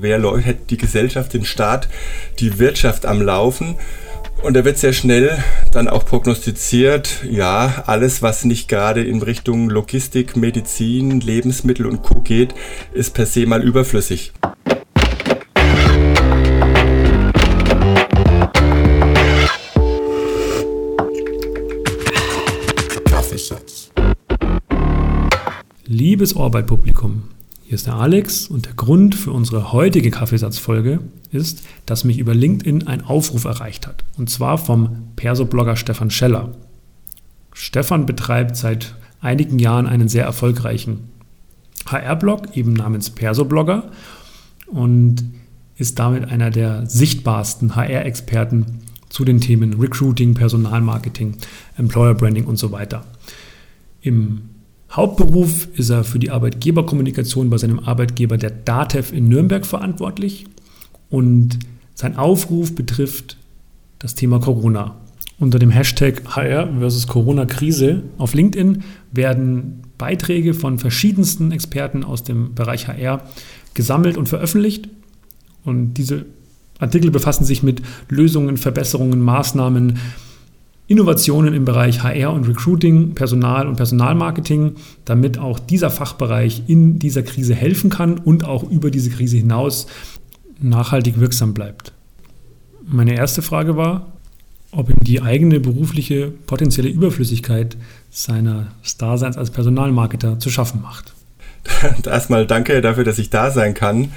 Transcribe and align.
Wer 0.00 0.22
hält 0.38 0.70
die 0.70 0.76
Gesellschaft, 0.76 1.34
den 1.34 1.44
Staat, 1.44 1.88
die 2.38 2.60
Wirtschaft 2.60 3.04
am 3.04 3.20
Laufen? 3.20 3.74
Und 4.44 4.54
da 4.54 4.64
wird 4.64 4.78
sehr 4.78 4.92
schnell 4.92 5.42
dann 5.72 5.88
auch 5.88 6.06
prognostiziert, 6.06 7.24
ja, 7.28 7.82
alles, 7.84 8.22
was 8.22 8.44
nicht 8.44 8.68
gerade 8.68 9.02
in 9.02 9.22
Richtung 9.22 9.68
Logistik, 9.68 10.36
Medizin, 10.36 11.18
Lebensmittel 11.18 11.84
und 11.84 12.04
Co 12.04 12.20
geht, 12.20 12.54
ist 12.92 13.12
per 13.12 13.26
se 13.26 13.44
mal 13.44 13.60
überflüssig. 13.60 14.32
Liebes 25.86 26.36
Orbeit-Publikum, 26.36 27.24
hier 27.68 27.74
ist 27.74 27.86
der 27.86 27.96
Alex 27.96 28.46
und 28.46 28.64
der 28.64 28.72
Grund 28.72 29.14
für 29.14 29.30
unsere 29.30 29.74
heutige 29.74 30.10
Kaffeesatzfolge 30.10 31.00
ist, 31.30 31.66
dass 31.84 32.02
mich 32.02 32.16
über 32.16 32.34
LinkedIn 32.34 32.86
ein 32.86 33.04
Aufruf 33.04 33.44
erreicht 33.44 33.86
hat. 33.86 34.04
Und 34.16 34.30
zwar 34.30 34.56
vom 34.56 35.08
Perso-Blogger 35.16 35.76
Stefan 35.76 36.10
Scheller. 36.10 36.54
Stefan 37.52 38.06
betreibt 38.06 38.56
seit 38.56 38.94
einigen 39.20 39.58
Jahren 39.58 39.86
einen 39.86 40.08
sehr 40.08 40.24
erfolgreichen 40.24 41.10
HR-Blog, 41.84 42.56
eben 42.56 42.72
namens 42.72 43.10
Perso-Blogger, 43.10 43.90
und 44.68 45.24
ist 45.76 45.98
damit 45.98 46.24
einer 46.24 46.48
der 46.48 46.86
sichtbarsten 46.86 47.76
HR-Experten 47.76 48.80
zu 49.10 49.26
den 49.26 49.42
Themen 49.42 49.74
Recruiting, 49.78 50.32
Personalmarketing, 50.32 51.36
Employer 51.76 52.14
Branding 52.14 52.46
und 52.46 52.56
so 52.56 52.72
weiter. 52.72 53.04
Im 54.00 54.40
Hauptberuf 54.90 55.68
ist 55.74 55.90
er 55.90 56.04
für 56.04 56.18
die 56.18 56.30
Arbeitgeberkommunikation 56.30 57.50
bei 57.50 57.58
seinem 57.58 57.80
Arbeitgeber 57.80 58.38
der 58.38 58.50
DATEV 58.50 59.12
in 59.12 59.28
Nürnberg 59.28 59.66
verantwortlich 59.66 60.46
und 61.10 61.58
sein 61.94 62.16
Aufruf 62.16 62.74
betrifft 62.74 63.36
das 63.98 64.14
Thema 64.14 64.38
Corona. 64.38 64.96
Unter 65.38 65.58
dem 65.58 65.70
Hashtag 65.70 66.22
HR 66.34 66.68
versus 66.78 67.06
Corona-Krise 67.06 68.02
auf 68.16 68.34
LinkedIn 68.34 68.82
werden 69.12 69.82
Beiträge 69.98 70.54
von 70.54 70.78
verschiedensten 70.78 71.52
Experten 71.52 72.04
aus 72.04 72.22
dem 72.24 72.54
Bereich 72.54 72.88
HR 72.88 73.22
gesammelt 73.74 74.16
und 74.16 74.28
veröffentlicht. 74.28 74.88
Und 75.64 75.94
diese 75.94 76.26
Artikel 76.78 77.10
befassen 77.10 77.44
sich 77.44 77.62
mit 77.62 77.82
Lösungen, 78.08 78.56
Verbesserungen, 78.56 79.20
Maßnahmen, 79.20 79.98
Innovationen 80.88 81.52
im 81.52 81.66
Bereich 81.66 82.02
HR 82.02 82.32
und 82.32 82.48
Recruiting, 82.48 83.14
Personal 83.14 83.68
und 83.68 83.76
Personalmarketing, 83.76 84.76
damit 85.04 85.38
auch 85.38 85.58
dieser 85.58 85.90
Fachbereich 85.90 86.62
in 86.66 86.98
dieser 86.98 87.22
Krise 87.22 87.54
helfen 87.54 87.90
kann 87.90 88.16
und 88.18 88.44
auch 88.44 88.68
über 88.68 88.90
diese 88.90 89.10
Krise 89.10 89.36
hinaus 89.36 89.86
nachhaltig 90.60 91.20
wirksam 91.20 91.52
bleibt. 91.52 91.92
Meine 92.86 93.14
erste 93.14 93.42
Frage 93.42 93.76
war, 93.76 94.06
ob 94.72 94.88
ihm 94.88 95.00
die 95.02 95.20
eigene 95.20 95.60
berufliche 95.60 96.32
potenzielle 96.46 96.88
Überflüssigkeit 96.88 97.76
seines 98.10 98.96
Daseins 98.96 99.36
als 99.36 99.50
Personalmarketer 99.50 100.38
zu 100.38 100.48
schaffen 100.48 100.80
macht. 100.80 101.12
Erstmal 102.06 102.46
danke 102.46 102.80
dafür, 102.80 103.04
dass 103.04 103.18
ich 103.18 103.28
da 103.28 103.50
sein 103.50 103.74
kann. 103.74 104.10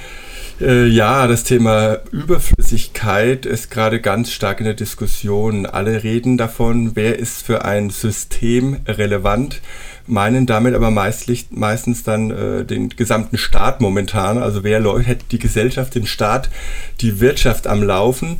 Äh, 0.62 0.86
ja, 0.86 1.26
das 1.26 1.44
Thema 1.44 1.98
Überflüssigkeit 2.12 3.48
ist 3.48 3.72
gerade 3.72 4.00
ganz 4.00 4.31
stark 4.31 4.59
in 4.59 4.66
der 4.66 4.76
Diskussion. 4.76 5.66
Alle 5.66 6.03
reden 6.03 6.38
davon, 6.38 6.95
wer 6.95 7.18
ist 7.18 7.44
für 7.44 7.66
ein 7.66 7.90
System 7.90 8.78
relevant, 8.88 9.59
meinen 10.06 10.45
damit 10.45 10.76
aber 10.76 10.92
meistlich, 10.92 11.48
meistens 11.50 12.03
dann 12.03 12.30
äh, 12.30 12.64
den 12.64 12.90
gesamten 12.90 13.40
Staat 13.40 13.81
momentan. 13.81 14.38
Also 14.38 14.64
wer 14.64 14.84
hält 15.00 15.31
die 15.31 15.40
Gesellschaft, 15.40 15.95
den 15.95 16.06
Staat, 16.06 16.52
die 17.00 17.20
Wirtschaft 17.20 17.66
am 17.66 17.81
Laufen? 17.81 18.40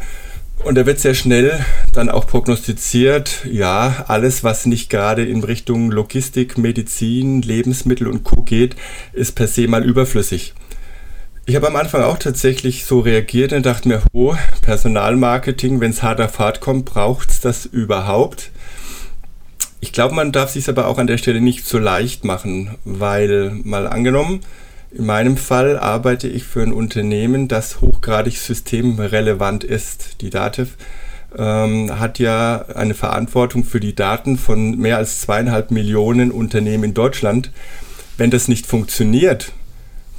Und 0.64 0.76
da 0.76 0.86
wird 0.86 1.00
sehr 1.00 1.16
schnell 1.16 1.66
dann 1.92 2.10
auch 2.10 2.28
prognostiziert, 2.28 3.48
ja, 3.50 4.06
alles, 4.08 4.44
was 4.44 4.68
nicht 4.68 4.92
gerade 4.92 5.26
in 5.26 5.44
Richtung 5.44 5.90
Logistik, 5.90 6.60
Medizin, 6.60 7.42
Lebensmittel 7.42 8.08
und 8.08 8.24
Co 8.24 8.44
geht, 8.44 8.76
ist 9.12 9.32
per 9.32 9.48
se 9.48 9.68
mal 9.68 9.84
überflüssig. 9.84 10.54
Ich 11.52 11.58
habe 11.58 11.68
am 11.68 11.76
Anfang 11.76 12.04
auch 12.04 12.18
tatsächlich 12.18 12.86
so 12.86 13.02
reagiert 13.02 13.52
und 13.52 13.66
dachte 13.66 13.90
mir, 13.90 14.02
oh, 14.14 14.36
Personalmarketing, 14.62 15.82
wenn 15.82 15.92
es 15.92 16.02
hart 16.02 16.22
auf 16.22 16.40
hart 16.40 16.62
kommt, 16.62 16.86
braucht 16.86 17.30
es 17.30 17.42
das 17.42 17.66
überhaupt? 17.66 18.52
Ich 19.82 19.92
glaube, 19.92 20.16
man 20.16 20.32
darf 20.32 20.52
sich 20.52 20.70
aber 20.70 20.88
auch 20.88 20.98
an 20.98 21.08
der 21.08 21.18
Stelle 21.18 21.42
nicht 21.42 21.68
so 21.68 21.78
leicht 21.78 22.24
machen, 22.24 22.78
weil 22.86 23.52
mal 23.66 23.86
angenommen, 23.86 24.40
in 24.94 25.06
meinem 25.06 25.36
Fall 25.36 25.78
arbeite 25.78 26.30
ich 26.30 26.46
für 26.46 26.62
ein 26.62 26.72
Unternehmen, 26.72 27.50
das 27.50 27.82
hochgradig 27.82 28.38
systemrelevant 28.38 29.66
ist. 29.66 30.22
Die 30.22 30.30
DATEV 30.30 30.70
ähm, 31.38 32.00
hat 32.00 32.18
ja 32.18 32.64
eine 32.76 32.94
Verantwortung 32.94 33.66
für 33.66 33.82
die 33.82 33.94
Daten 33.94 34.38
von 34.38 34.78
mehr 34.78 34.96
als 34.96 35.20
zweieinhalb 35.20 35.70
Millionen 35.70 36.32
Unternehmen 36.32 36.86
in 36.86 36.94
Deutschland. 36.94 37.52
Wenn 38.16 38.32
das 38.32 38.48
nicht 38.48 38.68
funktioniert, 38.68 39.52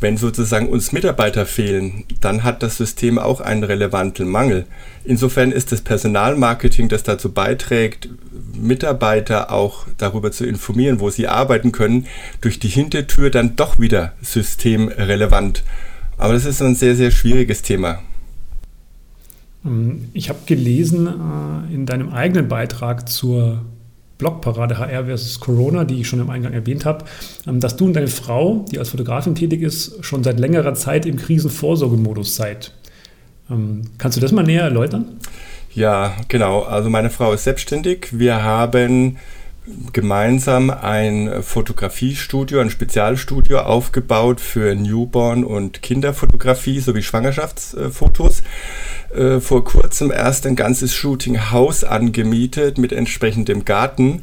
wenn 0.03 0.17
sozusagen 0.17 0.69
uns 0.69 0.93
Mitarbeiter 0.93 1.47
fehlen, 1.47 2.05
dann 2.21 2.43
hat 2.43 2.63
das 2.63 2.77
System 2.77 3.19
auch 3.19 3.41
einen 3.41 3.65
relevanten 3.65 4.29
Mangel. 4.29 4.67
Insofern 5.05 5.53
ist 5.53 5.73
das 5.73 5.81
Personalmarketing, 5.81 6.89
das 6.89 7.03
dazu 7.03 7.33
beiträgt, 7.33 8.09
Mitarbeiter 8.55 9.51
auch 9.53 9.87
darüber 9.99 10.33
zu 10.33 10.45
informieren, 10.45 11.01
wo 11.01 11.11
sie 11.11 11.29
arbeiten 11.29 11.73
können, 11.73 12.07
durch 12.41 12.59
die 12.59 12.69
Hintertür 12.69 13.31
dann 13.31 13.57
doch 13.57 13.79
wieder 13.79 14.13
systemrelevant. 14.21 15.65
Aber 16.19 16.35
das 16.35 16.45
ist 16.45 16.61
ein 16.61 16.75
sehr, 16.75 16.95
sehr 16.95 17.11
schwieriges 17.11 17.63
Thema. 17.63 18.01
Ich 20.13 20.29
habe 20.29 20.41
gelesen 20.47 21.07
äh, 21.07 21.73
in 21.73 21.87
deinem 21.87 22.11
eigenen 22.11 22.49
Beitrag 22.49 23.09
zur 23.09 23.65
Blogparade 24.19 24.79
HR 24.79 25.07
versus 25.07 25.41
Corona, 25.41 25.85
die 25.85 26.01
ich 26.01 26.09
schon 26.09 26.21
im 26.21 26.31
Eingang 26.31 26.53
erwähnt 26.53 26.85
habe, 26.85 27.05
ähm, 27.47 27.61
dass 27.61 27.77
du 27.77 27.87
und 27.87 27.95
deine 27.95 28.09
Frau, 28.09 28.65
die 28.71 28.79
als 28.79 28.91
Fotografin 28.91 29.35
tätig 29.35 29.63
ist, 29.63 30.05
schon 30.05 30.23
seit 30.23 30.39
längerer 30.39 30.75
Zeit 30.75 31.07
im 31.07 31.17
Krisenvorsorgemodus 31.17 32.37
seid. 32.37 32.73
Ähm, 33.51 33.83
kannst 33.99 34.17
du 34.17 34.21
das 34.21 34.33
mal 34.33 34.45
näher 34.45 34.65
erläutern? 34.65 35.21
Ja, 35.75 36.15
genau. 36.29 36.63
Also 36.63 36.91
meine 36.91 37.11
Frau 37.11 37.33
ist 37.33 37.45
selbstständig. 37.45 38.09
Wir 38.13 38.43
haben 38.43 39.17
gemeinsam 39.93 40.71
ein 40.71 41.43
Fotografiestudio, 41.43 42.61
ein 42.61 42.71
Spezialstudio 42.71 43.61
aufgebaut 43.61 44.41
für 44.41 44.75
Newborn- 44.75 45.45
und 45.45 45.83
Kinderfotografie 45.83 46.81
sowie 46.81 47.03
Schwangerschaftsfotos. 47.03 48.43
Äh, 49.15 49.41
vor 49.41 49.65
kurzem 49.65 50.11
erst 50.11 50.47
ein 50.47 50.57
ganzes 50.57 50.95
Shooting-Haus 50.95 51.85
angemietet 51.85 52.79
mit 52.79 52.93
entsprechendem 52.93 53.65
Garten. 53.65 54.23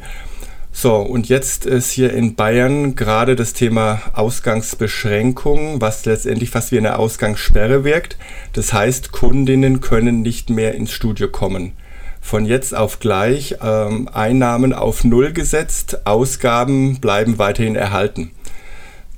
So, 0.71 0.95
und 0.97 1.29
jetzt 1.29 1.65
ist 1.65 1.91
hier 1.91 2.13
in 2.13 2.35
Bayern 2.35 2.95
gerade 2.95 3.35
das 3.35 3.53
Thema 3.53 4.01
Ausgangsbeschränkung, 4.13 5.81
was 5.81 6.05
letztendlich 6.05 6.51
fast 6.51 6.71
wie 6.71 6.77
eine 6.77 6.97
Ausgangssperre 6.97 7.83
wirkt. 7.83 8.17
Das 8.53 8.73
heißt, 8.73 9.11
Kundinnen 9.11 9.81
können 9.81 10.21
nicht 10.21 10.49
mehr 10.49 10.75
ins 10.75 10.91
Studio 10.91 11.27
kommen 11.27 11.73
von 12.21 12.45
jetzt 12.45 12.75
auf 12.75 12.99
gleich 12.99 13.55
ähm, 13.63 14.09
Einnahmen 14.11 14.73
auf 14.73 15.03
Null 15.03 15.31
gesetzt, 15.31 16.05
Ausgaben 16.05 16.99
bleiben 16.99 17.39
weiterhin 17.39 17.75
erhalten. 17.75 18.31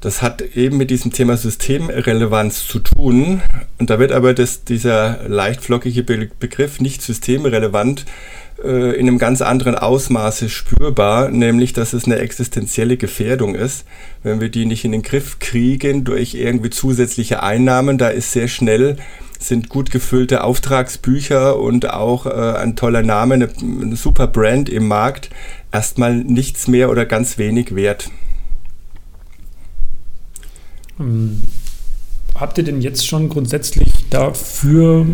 Das 0.02 0.24
hat 0.24 0.42
eben 0.56 0.78
mit 0.78 0.90
diesem 0.90 1.14
Thema 1.14 1.38
Systemrelevanz 1.38 2.68
zu 2.68 2.80
tun. 2.80 3.42
Und 3.78 3.92
da 3.92 4.00
wird 4.00 4.12
aber 4.12 4.34
das, 4.34 4.64
dieser 4.64 5.28
leicht 5.28 5.62
flockige 5.62 6.02
Be 6.02 6.30
Begriff 6.40 6.80
nicht 6.80 7.04
systemrelevant 7.04 8.06
äh, 8.64 8.96
in 8.96 9.08
einem 9.08 9.20
ganz 9.20 9.44
anderen 9.44 9.76
Ausmaße 9.76 10.50
spürbar, 10.50 11.30
nämlich 11.30 11.74
dass 11.74 11.94
es 11.94 12.06
eine 12.06 12.18
existenzielle 12.18 12.98
Gefährdung 12.98 13.54
ist. 13.54 13.86
Wenn 14.24 14.42
wir 14.42 14.50
die 14.50 14.66
nicht 14.66 14.86
in 14.86 14.92
den 14.92 15.04
Griff 15.04 15.38
kriegen 15.38 16.04
durch 16.04 16.34
irgendwie 16.34 16.72
zusätzliche 16.72 17.44
Einnahmen, 17.44 18.00
da 18.00 18.10
ist 18.10 18.32
sehr 18.32 18.48
schnell 18.48 18.98
sind 19.38 19.70
gut 19.70 19.90
gefüllte 19.90 20.44
Auftragsbücher 20.44 21.60
und 21.60 21.90
auch 21.90 22.28
äh, 22.28 22.30
ein 22.30 22.76
toller 22.76 23.02
Name, 23.02 23.36
eine, 23.36 23.50
eine 23.60 23.96
super 23.96 24.28
Brand 24.28 24.70
im 24.70 24.88
Markt 24.88 25.32
erstmal 25.72 26.16
nichts 26.16 26.68
mehr 26.68 26.90
oder 26.90 27.06
ganz 27.06 27.38
wenig 27.38 27.76
wert. 27.76 28.12
Ähm, 31.02 31.42
habt 32.36 32.58
ihr 32.58 32.64
denn 32.64 32.82
jetzt 32.82 33.08
schon 33.08 33.30
grundsätzlich 33.30 33.90
dafür 34.10 35.06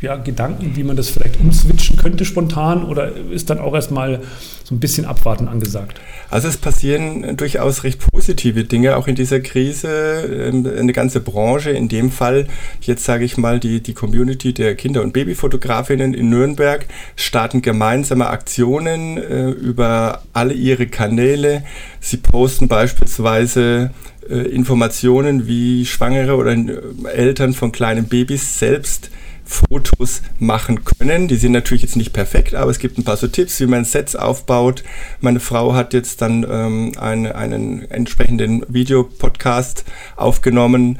ja, 0.00 0.16
Gedanken, 0.16 0.72
wie 0.76 0.82
man 0.82 0.96
das 0.96 1.10
vielleicht 1.10 1.38
umswitchen 1.40 1.96
könnte 1.96 2.24
spontan? 2.24 2.84
Oder 2.84 3.14
ist 3.16 3.50
dann 3.50 3.58
auch 3.58 3.74
erstmal 3.74 4.22
so 4.70 4.76
ein 4.76 4.80
bisschen 4.80 5.04
Abwarten 5.04 5.48
angesagt? 5.48 6.00
Also 6.30 6.46
es 6.46 6.56
passieren 6.56 7.36
durchaus 7.36 7.82
recht 7.82 8.00
positive 8.12 8.64
Dinge 8.64 8.96
auch 8.96 9.08
in 9.08 9.16
dieser 9.16 9.40
Krise. 9.40 10.48
Ähm, 10.48 10.64
eine 10.64 10.92
ganze 10.92 11.20
Branche, 11.20 11.70
in 11.70 11.88
dem 11.88 12.10
Fall 12.10 12.46
jetzt 12.80 13.04
sage 13.04 13.24
ich 13.24 13.36
mal 13.36 13.58
die, 13.58 13.82
die 13.82 13.94
Community 13.94 14.54
der 14.54 14.76
Kinder- 14.76 15.02
und 15.02 15.12
Babyfotografinnen 15.12 16.14
in 16.14 16.30
Nürnberg 16.30 16.86
starten 17.16 17.62
gemeinsame 17.62 18.28
Aktionen 18.28 19.18
äh, 19.18 19.50
über 19.50 20.22
alle 20.32 20.54
ihre 20.54 20.86
Kanäle. 20.86 21.64
Sie 21.98 22.18
posten 22.18 22.68
beispielsweise 22.68 23.90
äh, 24.28 24.36
Informationen, 24.36 25.48
wie 25.48 25.84
Schwangere 25.84 26.36
oder 26.36 26.52
äh, 26.52 26.78
Eltern 27.12 27.54
von 27.54 27.72
kleinen 27.72 28.04
Babys 28.04 28.60
selbst 28.60 29.10
Fotos 29.50 30.22
machen 30.38 30.84
können. 30.84 31.28
Die 31.28 31.36
sind 31.36 31.52
natürlich 31.52 31.82
jetzt 31.82 31.96
nicht 31.96 32.12
perfekt, 32.12 32.54
aber 32.54 32.70
es 32.70 32.78
gibt 32.78 32.98
ein 32.98 33.04
paar 33.04 33.16
so 33.16 33.26
Tipps, 33.26 33.60
wie 33.60 33.66
man 33.66 33.84
Sets 33.84 34.14
aufbaut. 34.14 34.59
Meine 35.20 35.40
Frau 35.40 35.74
hat 35.74 35.94
jetzt 35.94 36.22
dann 36.22 36.46
ähm, 36.48 36.92
eine, 36.98 37.34
einen 37.34 37.90
entsprechenden 37.90 38.64
Videopodcast 38.68 39.84
aufgenommen, 40.16 40.98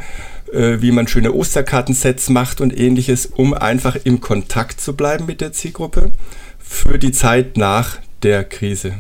äh, 0.53 0.79
wie 0.81 0.93
man 0.93 1.07
schöne 1.09 1.33
Osterkartensets 1.33 2.29
macht 2.29 2.61
und 2.61 2.79
ähnliches, 2.79 3.27
um 3.27 3.55
einfach 3.55 3.97
im 4.05 4.21
Kontakt 4.21 4.81
zu 4.81 4.95
bleiben 4.95 5.27
mit 5.27 5.41
der 5.41 5.53
Zielgruppe 5.53 6.13
für 6.59 6.99
die 6.99 7.13
Zeit 7.13 7.57
nach 7.57 7.99
der 8.23 8.45
Krise. 8.45 8.95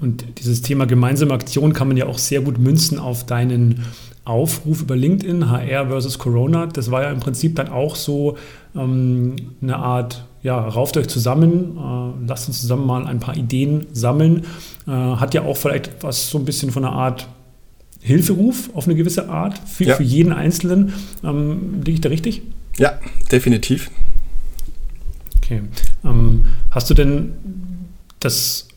Und 0.00 0.24
dieses 0.38 0.62
Thema 0.62 0.86
gemeinsame 0.86 1.34
Aktion 1.34 1.72
kann 1.72 1.88
man 1.88 1.96
ja 1.96 2.06
auch 2.06 2.18
sehr 2.18 2.40
gut 2.40 2.58
münzen 2.58 2.98
auf 2.98 3.26
deinen 3.26 3.84
Aufruf 4.24 4.82
über 4.82 4.94
LinkedIn, 4.94 5.50
HR 5.50 5.88
versus 5.88 6.18
Corona. 6.18 6.66
Das 6.66 6.90
war 6.90 7.02
ja 7.02 7.10
im 7.10 7.18
Prinzip 7.18 7.56
dann 7.56 7.68
auch 7.68 7.96
so 7.96 8.36
ähm, 8.76 9.36
eine 9.60 9.76
Art, 9.76 10.24
ja, 10.42 10.58
rauft 10.58 10.96
euch 10.96 11.08
zusammen, 11.08 11.76
äh, 11.76 12.26
lasst 12.26 12.48
uns 12.48 12.60
zusammen 12.60 12.86
mal 12.86 13.06
ein 13.06 13.20
paar 13.20 13.36
Ideen 13.36 13.86
sammeln. 13.92 14.44
Äh, 14.86 14.90
hat 14.90 15.34
ja 15.34 15.42
auch 15.42 15.56
vielleicht 15.56 16.02
was 16.02 16.30
so 16.30 16.38
ein 16.38 16.44
bisschen 16.44 16.70
von 16.70 16.84
einer 16.84 16.94
Art 16.94 17.28
Hilferuf 18.00 18.70
auf 18.74 18.86
eine 18.86 18.94
gewisse 18.94 19.28
Art 19.28 19.58
für, 19.66 19.84
ja. 19.84 19.96
für 19.96 20.04
jeden 20.04 20.32
Einzelnen. 20.32 20.92
Ähm, 21.24 21.82
liege 21.84 21.92
ich 21.92 22.00
da 22.00 22.08
richtig? 22.08 22.42
Ja, 22.78 22.98
definitiv. 23.32 23.90
Okay. 25.38 25.62
Ähm, 26.04 26.46
hast 26.70 26.88
du 26.90 26.94
denn 26.94 27.32
das 28.20 28.67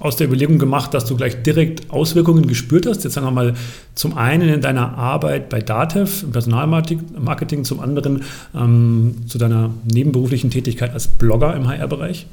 aus 0.00 0.16
der 0.16 0.26
Überlegung 0.26 0.58
gemacht, 0.58 0.94
dass 0.94 1.04
du 1.04 1.14
gleich 1.14 1.42
direkt 1.42 1.90
Auswirkungen 1.90 2.48
gespürt 2.48 2.86
hast? 2.86 3.04
Jetzt 3.04 3.12
sagen 3.12 3.26
wir 3.26 3.30
mal 3.30 3.54
zum 3.94 4.16
einen 4.16 4.48
in 4.48 4.60
deiner 4.60 4.96
Arbeit 4.98 5.50
bei 5.50 5.60
DATEV 5.60 6.24
im 6.24 6.32
Personalmarketing, 6.32 7.64
zum 7.64 7.80
anderen 7.80 8.24
ähm, 8.54 9.16
zu 9.28 9.38
deiner 9.38 9.70
nebenberuflichen 9.84 10.50
Tätigkeit 10.50 10.92
als 10.92 11.06
Blogger 11.06 11.54
im 11.54 11.68
HR-Bereich? 11.68 12.26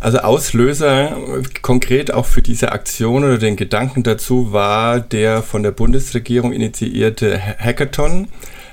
Also 0.00 0.18
Auslöser 0.18 1.16
konkret 1.62 2.14
auch 2.14 2.26
für 2.26 2.42
diese 2.42 2.70
Aktion 2.70 3.24
oder 3.24 3.38
den 3.38 3.56
Gedanken 3.56 4.04
dazu 4.04 4.52
war 4.52 5.00
der 5.00 5.42
von 5.42 5.64
der 5.64 5.72
Bundesregierung 5.72 6.52
initiierte 6.52 7.40
Hackathon 7.58 8.28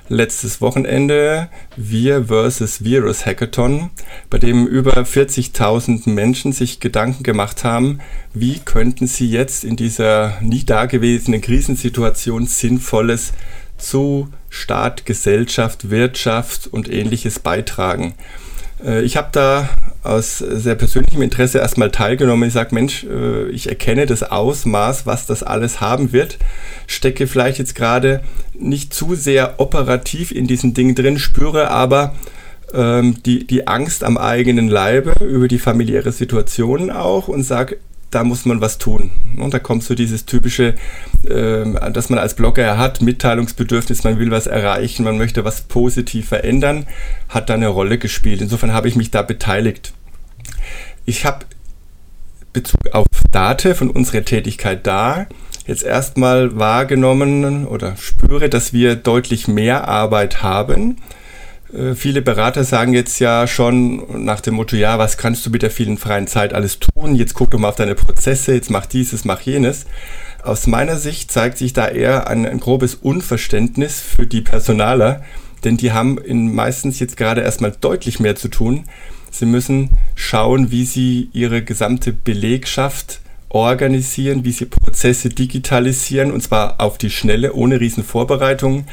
letztes 0.07 0.61
Wochenende 0.61 1.49
Wir 1.75 2.25
versus 2.25 2.83
Virus 2.83 3.25
Hackathon, 3.25 3.89
bei 4.29 4.37
dem 4.37 4.67
über 4.67 4.93
40.000 4.93 6.09
Menschen 6.09 6.51
sich 6.51 6.79
Gedanken 6.79 7.23
gemacht 7.23 7.63
haben, 7.63 7.99
wie 8.33 8.59
könnten 8.59 9.07
sie 9.07 9.29
jetzt 9.29 9.63
in 9.63 9.75
dieser 9.75 10.39
nie 10.41 10.63
dagewesenen 10.63 11.41
Krisensituation 11.41 12.45
Sinnvolles 12.45 13.33
zu 13.77 14.29
Staat, 14.49 15.05
Gesellschaft, 15.05 15.89
Wirtschaft 15.89 16.67
und 16.67 16.89
ähnliches 16.89 17.39
beitragen. 17.39 18.13
Äh, 18.83 19.03
ich 19.03 19.17
habe 19.17 19.29
da 19.31 19.69
aus 20.03 20.37
sehr 20.37 20.75
persönlichem 20.75 21.21
Interesse 21.21 21.59
erstmal 21.59 21.91
teilgenommen. 21.91 22.47
Ich 22.47 22.53
sage, 22.53 22.75
Mensch, 22.75 23.03
äh, 23.05 23.49
ich 23.49 23.69
erkenne 23.69 24.05
das 24.05 24.23
Ausmaß, 24.23 25.05
was 25.05 25.25
das 25.25 25.43
alles 25.43 25.81
haben 25.81 26.11
wird, 26.11 26.37
stecke 26.87 27.27
vielleicht 27.27 27.57
jetzt 27.57 27.75
gerade 27.75 28.21
nicht 28.53 28.93
zu 28.93 29.15
sehr 29.15 29.59
operativ 29.59 30.31
in 30.31 30.47
diesen 30.47 30.73
Dingen 30.73 30.95
drin, 30.95 31.17
spüre 31.17 31.71
aber 31.71 32.13
ähm, 32.73 33.21
die, 33.23 33.47
die 33.47 33.67
Angst 33.67 34.03
am 34.03 34.17
eigenen 34.17 34.67
Leibe 34.67 35.13
über 35.23 35.47
die 35.47 35.59
familiäre 35.59 36.11
Situation 36.11 36.91
auch 36.91 37.27
und 37.27 37.43
sage, 37.43 37.77
da 38.15 38.23
muss 38.23 38.45
man 38.45 38.61
was 38.61 38.77
tun. 38.77 39.11
Und 39.37 39.53
da 39.53 39.59
kommt 39.59 39.83
so 39.83 39.93
dieses 39.93 40.25
typische, 40.25 40.75
äh, 41.25 41.91
dass 41.91 42.09
man 42.09 42.17
als 42.17 42.33
Blogger 42.33 42.77
hat, 42.77 43.01
Mitteilungsbedürfnis, 43.01 44.05
man 44.05 44.19
will 44.19 44.31
was 44.31 44.47
erreichen, 44.47 45.03
man 45.03 45.17
möchte 45.17 45.43
was 45.43 45.63
positiv 45.63 46.29
verändern, 46.29 46.87
hat 47.27 47.49
da 47.49 47.55
eine 47.55 47.67
Rolle 47.67 47.97
gespielt. 47.97 48.39
Insofern 48.39 48.71
habe 48.71 48.87
ich 48.87 48.95
mich 48.95 49.11
da 49.11 49.21
beteiligt. 49.21 49.93
Ich 51.03 51.25
habe 51.25 51.45
Bezug 52.53 52.79
auf 52.93 53.07
Date 53.31 53.75
von 53.75 53.89
unserer 53.89 54.23
Tätigkeit 54.23 54.87
da 54.87 55.27
jetzt 55.67 55.83
erstmal 55.83 56.57
wahrgenommen 56.57 57.67
oder 57.67 57.97
spüre, 57.97 58.47
dass 58.47 58.71
wir 58.71 58.95
deutlich 58.95 59.49
mehr 59.49 59.89
Arbeit 59.89 60.41
haben 60.41 60.97
viele 61.95 62.21
Berater 62.21 62.63
sagen 62.63 62.93
jetzt 62.93 63.19
ja 63.19 63.47
schon 63.47 64.23
nach 64.25 64.41
dem 64.41 64.55
Motto, 64.55 64.75
ja, 64.75 64.97
was 64.97 65.17
kannst 65.17 65.45
du 65.45 65.49
mit 65.49 65.61
der 65.61 65.71
vielen 65.71 65.97
freien 65.97 66.27
Zeit 66.27 66.53
alles 66.53 66.79
tun? 66.79 67.15
Jetzt 67.15 67.33
guck 67.33 67.51
doch 67.51 67.59
mal 67.59 67.69
auf 67.69 67.75
deine 67.75 67.95
Prozesse, 67.95 68.53
jetzt 68.53 68.69
mach 68.69 68.85
dieses, 68.85 69.25
mach 69.25 69.41
jenes. 69.41 69.85
Aus 70.43 70.67
meiner 70.67 70.97
Sicht 70.97 71.31
zeigt 71.31 71.57
sich 71.57 71.73
da 71.73 71.87
eher 71.87 72.27
ein, 72.27 72.45
ein 72.45 72.59
grobes 72.59 72.95
Unverständnis 72.95 73.99
für 73.99 74.27
die 74.27 74.41
Personaler, 74.41 75.23
denn 75.63 75.75
die 75.75 75.91
haben 75.91 76.17
in 76.17 76.53
meistens 76.53 76.99
jetzt 76.99 77.17
gerade 77.17 77.41
erstmal 77.41 77.71
deutlich 77.71 78.19
mehr 78.19 78.35
zu 78.35 78.47
tun. 78.47 78.85
Sie 79.31 79.45
müssen 79.45 79.89
schauen, 80.13 80.71
wie 80.71 80.85
sie 80.85 81.29
ihre 81.33 81.63
gesamte 81.63 82.13
Belegschaft 82.13 83.21
organisieren, 83.49 84.45
wie 84.45 84.51
sie 84.51 84.65
Prozesse 84.65 85.29
digitalisieren 85.29 86.31
und 86.31 86.41
zwar 86.41 86.79
auf 86.79 86.97
die 86.97 87.09
Schnelle, 87.09 87.53
ohne 87.53 87.79
riesen 87.79 88.03
Vorbereitungen. 88.03 88.85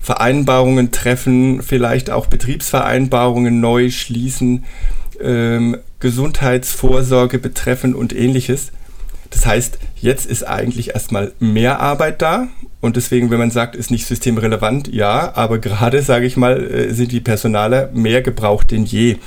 Vereinbarungen 0.00 0.90
treffen, 0.90 1.62
vielleicht 1.62 2.10
auch 2.10 2.26
Betriebsvereinbarungen 2.26 3.60
neu 3.60 3.90
schließen, 3.90 4.64
ähm, 5.20 5.76
Gesundheitsvorsorge 6.00 7.38
betreffen 7.38 7.94
und 7.94 8.16
ähnliches. 8.16 8.72
Das 9.28 9.46
heißt, 9.46 9.78
jetzt 9.96 10.26
ist 10.26 10.42
eigentlich 10.42 10.94
erstmal 10.94 11.32
mehr 11.38 11.80
Arbeit 11.80 12.22
da 12.22 12.48
und 12.80 12.96
deswegen, 12.96 13.30
wenn 13.30 13.38
man 13.38 13.50
sagt, 13.50 13.76
ist 13.76 13.90
nicht 13.90 14.06
systemrelevant, 14.06 14.88
ja, 14.88 15.32
aber 15.36 15.58
gerade, 15.58 16.02
sage 16.02 16.26
ich 16.26 16.36
mal, 16.36 16.62
äh, 16.62 16.92
sind 16.94 17.12
die 17.12 17.20
Personaler 17.20 17.90
mehr 17.92 18.22
gebraucht 18.22 18.70
denn 18.70 18.84
je. 18.84 19.18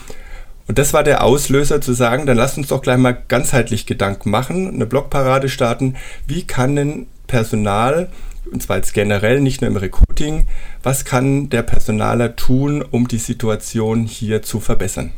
Und 0.68 0.80
das 0.80 0.94
war 0.94 1.04
der 1.04 1.24
Auslöser 1.24 1.82
zu 1.82 1.94
sagen, 1.94 2.26
dann 2.26 2.38
lasst 2.38 2.58
uns 2.58 2.70
doch 2.70 2.82
gleich 2.82 2.98
mal 2.98 3.18
ganzheitlich 3.28 3.86
Gedanken 3.86 4.32
machen, 4.32 4.74
eine 4.74 4.86
Blogparade 4.86 5.50
starten. 5.50 5.96
Wie 6.26 6.48
kann 6.48 6.76
denn 6.76 7.08
Personal 7.28 8.10
und 8.52 8.62
zwar 8.62 8.78
jetzt 8.78 8.94
generell, 8.94 9.42
nicht 9.42 9.62
nur 9.62 9.70
im 9.70 9.78
Recruiting, 9.78 10.48
was 10.82 11.06
kann 11.06 11.50
der 11.50 11.64
Personaler 11.64 12.36
tun, 12.36 12.84
um 12.90 13.08
die 13.08 13.18
Situation 13.18 14.06
hier 14.06 14.42
zu 14.42 14.60
verbessern? 14.60 15.12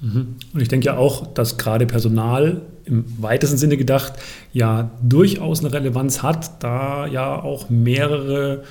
Mhm. 0.00 0.36
Und 0.52 0.60
ich 0.60 0.68
denke 0.68 0.86
ja 0.86 0.96
auch, 0.96 1.26
dass 1.26 1.56
gerade 1.56 1.86
Personal 1.86 2.62
im 2.84 3.04
weitesten 3.18 3.56
Sinne 3.56 3.76
gedacht 3.76 4.14
ja 4.52 4.90
durchaus 5.02 5.60
eine 5.60 5.72
Relevanz 5.72 6.22
hat, 6.22 6.62
da 6.62 7.06
ja 7.06 7.42
auch 7.42 7.68
mehrere 7.70 8.62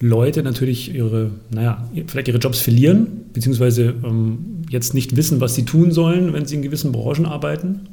Leute 0.00 0.42
natürlich 0.42 0.92
ihre, 0.92 1.30
naja, 1.50 1.86
vielleicht 2.08 2.26
ihre 2.26 2.38
Jobs 2.38 2.60
verlieren, 2.60 3.26
beziehungsweise 3.32 3.94
ähm, 4.04 4.64
jetzt 4.68 4.94
nicht 4.94 5.16
wissen, 5.16 5.40
was 5.40 5.54
sie 5.54 5.64
tun 5.64 5.92
sollen, 5.92 6.32
wenn 6.32 6.44
sie 6.44 6.56
in 6.56 6.62
gewissen 6.62 6.90
Branchen 6.90 7.24
arbeiten. 7.24 7.88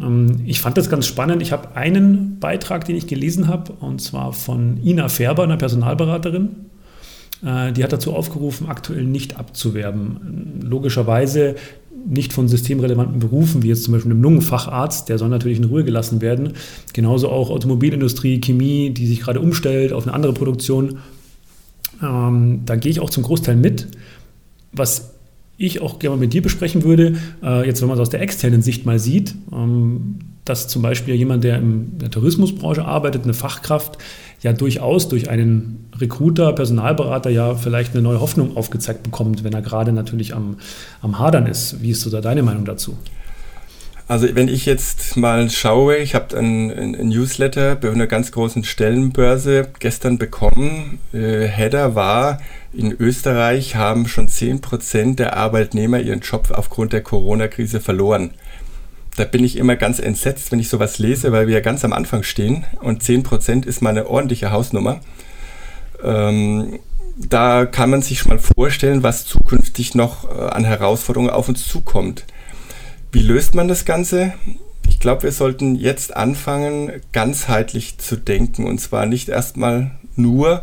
Ähm, 0.00 0.40
ich 0.44 0.60
fand 0.60 0.76
das 0.76 0.90
ganz 0.90 1.06
spannend. 1.06 1.42
Ich 1.42 1.52
habe 1.52 1.76
einen 1.76 2.38
Beitrag, 2.38 2.84
den 2.84 2.96
ich 2.96 3.06
gelesen 3.06 3.48
habe, 3.48 3.72
und 3.72 4.00
zwar 4.00 4.32
von 4.32 4.78
Ina 4.82 5.08
Färber, 5.08 5.44
einer 5.44 5.56
Personalberaterin. 5.56 6.50
Äh, 7.44 7.72
die 7.72 7.84
hat 7.84 7.92
dazu 7.92 8.14
aufgerufen, 8.14 8.68
aktuell 8.68 9.04
nicht 9.04 9.38
abzuwerben. 9.38 10.60
Logischerweise 10.62 11.56
nicht 12.08 12.32
von 12.32 12.46
systemrelevanten 12.46 13.18
Berufen, 13.18 13.62
wie 13.62 13.68
jetzt 13.68 13.84
zum 13.84 13.92
Beispiel 13.92 14.12
einem 14.12 14.22
Lungenfacharzt, 14.22 15.08
der 15.08 15.18
soll 15.18 15.28
natürlich 15.28 15.58
in 15.58 15.64
Ruhe 15.64 15.82
gelassen 15.82 16.20
werden. 16.20 16.52
Genauso 16.92 17.28
auch 17.30 17.50
Automobilindustrie, 17.50 18.40
Chemie, 18.40 18.90
die 18.90 19.06
sich 19.06 19.20
gerade 19.20 19.40
umstellt 19.40 19.92
auf 19.92 20.04
eine 20.04 20.14
andere 20.14 20.32
Produktion. 20.32 20.98
Ähm, 22.02 22.62
da 22.64 22.76
gehe 22.76 22.90
ich 22.90 23.00
auch 23.00 23.10
zum 23.10 23.24
Großteil 23.24 23.56
mit. 23.56 23.88
Was 24.72 25.15
ich 25.58 25.80
auch 25.80 25.98
gerne 25.98 26.16
mit 26.16 26.32
dir 26.32 26.42
besprechen 26.42 26.84
würde, 26.84 27.16
äh, 27.42 27.66
jetzt 27.66 27.80
wenn 27.80 27.88
man 27.88 27.96
es 27.96 28.02
aus 28.02 28.10
der 28.10 28.20
externen 28.20 28.62
Sicht 28.62 28.86
mal 28.86 28.98
sieht, 28.98 29.34
ähm, 29.52 30.18
dass 30.44 30.68
zum 30.68 30.82
Beispiel 30.82 31.14
jemand, 31.14 31.44
der 31.44 31.58
in 31.58 31.98
der 31.98 32.10
Tourismusbranche 32.10 32.84
arbeitet, 32.84 33.24
eine 33.24 33.34
Fachkraft, 33.34 33.98
ja 34.42 34.52
durchaus 34.52 35.08
durch 35.08 35.28
einen 35.28 35.88
Recruiter, 35.98 36.52
Personalberater 36.52 37.30
ja 37.30 37.54
vielleicht 37.54 37.94
eine 37.94 38.02
neue 38.02 38.20
Hoffnung 38.20 38.56
aufgezeigt 38.56 39.02
bekommt, 39.02 39.44
wenn 39.44 39.52
er 39.52 39.62
gerade 39.62 39.92
natürlich 39.92 40.34
am, 40.34 40.58
am 41.00 41.18
Hadern 41.18 41.46
ist. 41.46 41.82
Wie 41.82 41.90
ist 41.90 42.02
so 42.02 42.10
da 42.10 42.20
deine 42.20 42.42
Meinung 42.42 42.64
dazu? 42.64 42.96
Also 44.08 44.28
wenn 44.34 44.46
ich 44.46 44.66
jetzt 44.66 45.16
mal 45.16 45.50
schaue, 45.50 45.96
ich 45.96 46.14
habe 46.14 46.36
ein, 46.38 46.70
ein, 46.70 47.08
Newsletter 47.08 47.74
bei 47.74 47.90
einer 47.90 48.06
ganz 48.06 48.30
großen 48.30 48.62
Stellenbörse 48.62 49.66
gestern 49.80 50.16
bekommen. 50.16 51.00
Äh, 51.12 51.46
Header 51.46 51.96
war, 51.96 52.40
in 52.76 52.92
Österreich 52.92 53.76
haben 53.76 54.06
schon 54.06 54.28
10% 54.28 55.16
der 55.16 55.36
Arbeitnehmer 55.36 55.98
ihren 56.00 56.20
Job 56.20 56.50
aufgrund 56.50 56.92
der 56.92 57.02
Corona-Krise 57.02 57.80
verloren. 57.80 58.32
Da 59.16 59.24
bin 59.24 59.44
ich 59.44 59.56
immer 59.56 59.76
ganz 59.76 59.98
entsetzt, 59.98 60.52
wenn 60.52 60.60
ich 60.60 60.68
sowas 60.68 60.98
lese, 60.98 61.32
weil 61.32 61.46
wir 61.46 61.54
ja 61.54 61.60
ganz 61.60 61.84
am 61.84 61.94
Anfang 61.94 62.22
stehen 62.22 62.64
und 62.80 63.02
10% 63.02 63.64
ist 63.64 63.80
mal 63.80 63.90
eine 63.90 64.08
ordentliche 64.08 64.50
Hausnummer. 64.50 65.00
Ähm, 66.04 66.78
da 67.16 67.64
kann 67.64 67.88
man 67.88 68.02
sich 68.02 68.18
schon 68.18 68.32
mal 68.32 68.38
vorstellen, 68.38 69.02
was 69.02 69.24
zukünftig 69.24 69.94
noch 69.94 70.30
äh, 70.30 70.42
an 70.42 70.64
Herausforderungen 70.64 71.30
auf 71.30 71.48
uns 71.48 71.66
zukommt. 71.66 72.24
Wie 73.10 73.22
löst 73.22 73.54
man 73.54 73.68
das 73.68 73.86
Ganze? 73.86 74.34
Ich 74.86 75.00
glaube, 75.00 75.22
wir 75.22 75.32
sollten 75.32 75.76
jetzt 75.76 76.14
anfangen, 76.14 76.92
ganzheitlich 77.12 77.96
zu 77.96 78.16
denken. 78.16 78.66
Und 78.66 78.78
zwar 78.80 79.06
nicht 79.06 79.30
erstmal 79.30 79.92
nur, 80.14 80.62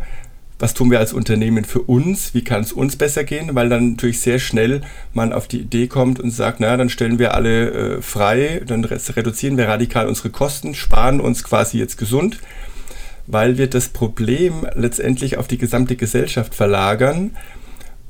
was 0.60 0.74
tun 0.74 0.92
wir 0.92 1.00
als 1.00 1.14
Unternehmen 1.14 1.66
für 1.66 1.82
uns, 1.82 2.34
wie 2.34 2.44
kann 2.44 2.62
es 2.62 2.72
uns 2.72 2.96
besser 2.96 3.24
gehen, 3.24 3.54
weil 3.54 3.70
dann 3.70 3.92
natürlich 3.92 4.22
sehr 4.22 4.40
schnell 4.40 4.82
man 5.14 5.34
auf 5.34 5.48
die 5.48 5.62
Idee 5.62 5.88
kommt 5.88 6.20
und 6.20 6.32
sagt, 6.32 6.60
na, 6.60 6.78
dann 6.78 6.90
stellen 6.90 7.20
wir 7.20 7.34
alle 7.34 7.72
äh, 7.72 8.02
frei, 8.02 8.62
dann 8.66 8.86
reduzieren 8.86 9.58
wir 9.58 9.68
radikal 9.68 10.08
unsere 10.08 10.30
Kosten, 10.30 10.76
sparen 10.76 11.20
uns 11.20 11.44
quasi 11.44 11.80
jetzt 11.80 11.98
gesund, 11.98 12.40
weil 13.28 13.58
wir 13.58 13.68
das 13.68 13.90
Problem 13.90 14.68
letztendlich 14.76 15.38
auf 15.38 15.48
die 15.48 15.58
gesamte 15.58 15.96
Gesellschaft 15.96 16.56
verlagern 16.56 17.32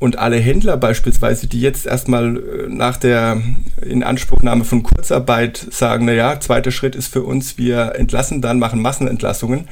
und 0.04 0.20
alle 0.20 0.36
Händler 0.36 0.76
beispielsweise, 0.76 1.48
die 1.48 1.62
jetzt 1.62 1.86
erstmal 1.86 2.36
äh, 2.36 2.68
nach 2.68 2.98
der 2.98 3.42
Inanspruchnahme 3.82 4.66
von 4.66 4.84
Kurzarbeit 4.84 5.66
sagen, 5.72 6.04
naja, 6.04 6.42
zweiter 6.42 6.72
Schritt 6.72 6.94
ist 6.94 7.08
für 7.08 7.24
uns, 7.24 7.58
wir 7.58 7.96
entlassen 7.96 8.42
dann, 8.42 8.60
machen 8.60 8.82
Massenentlassungen, 8.82 9.70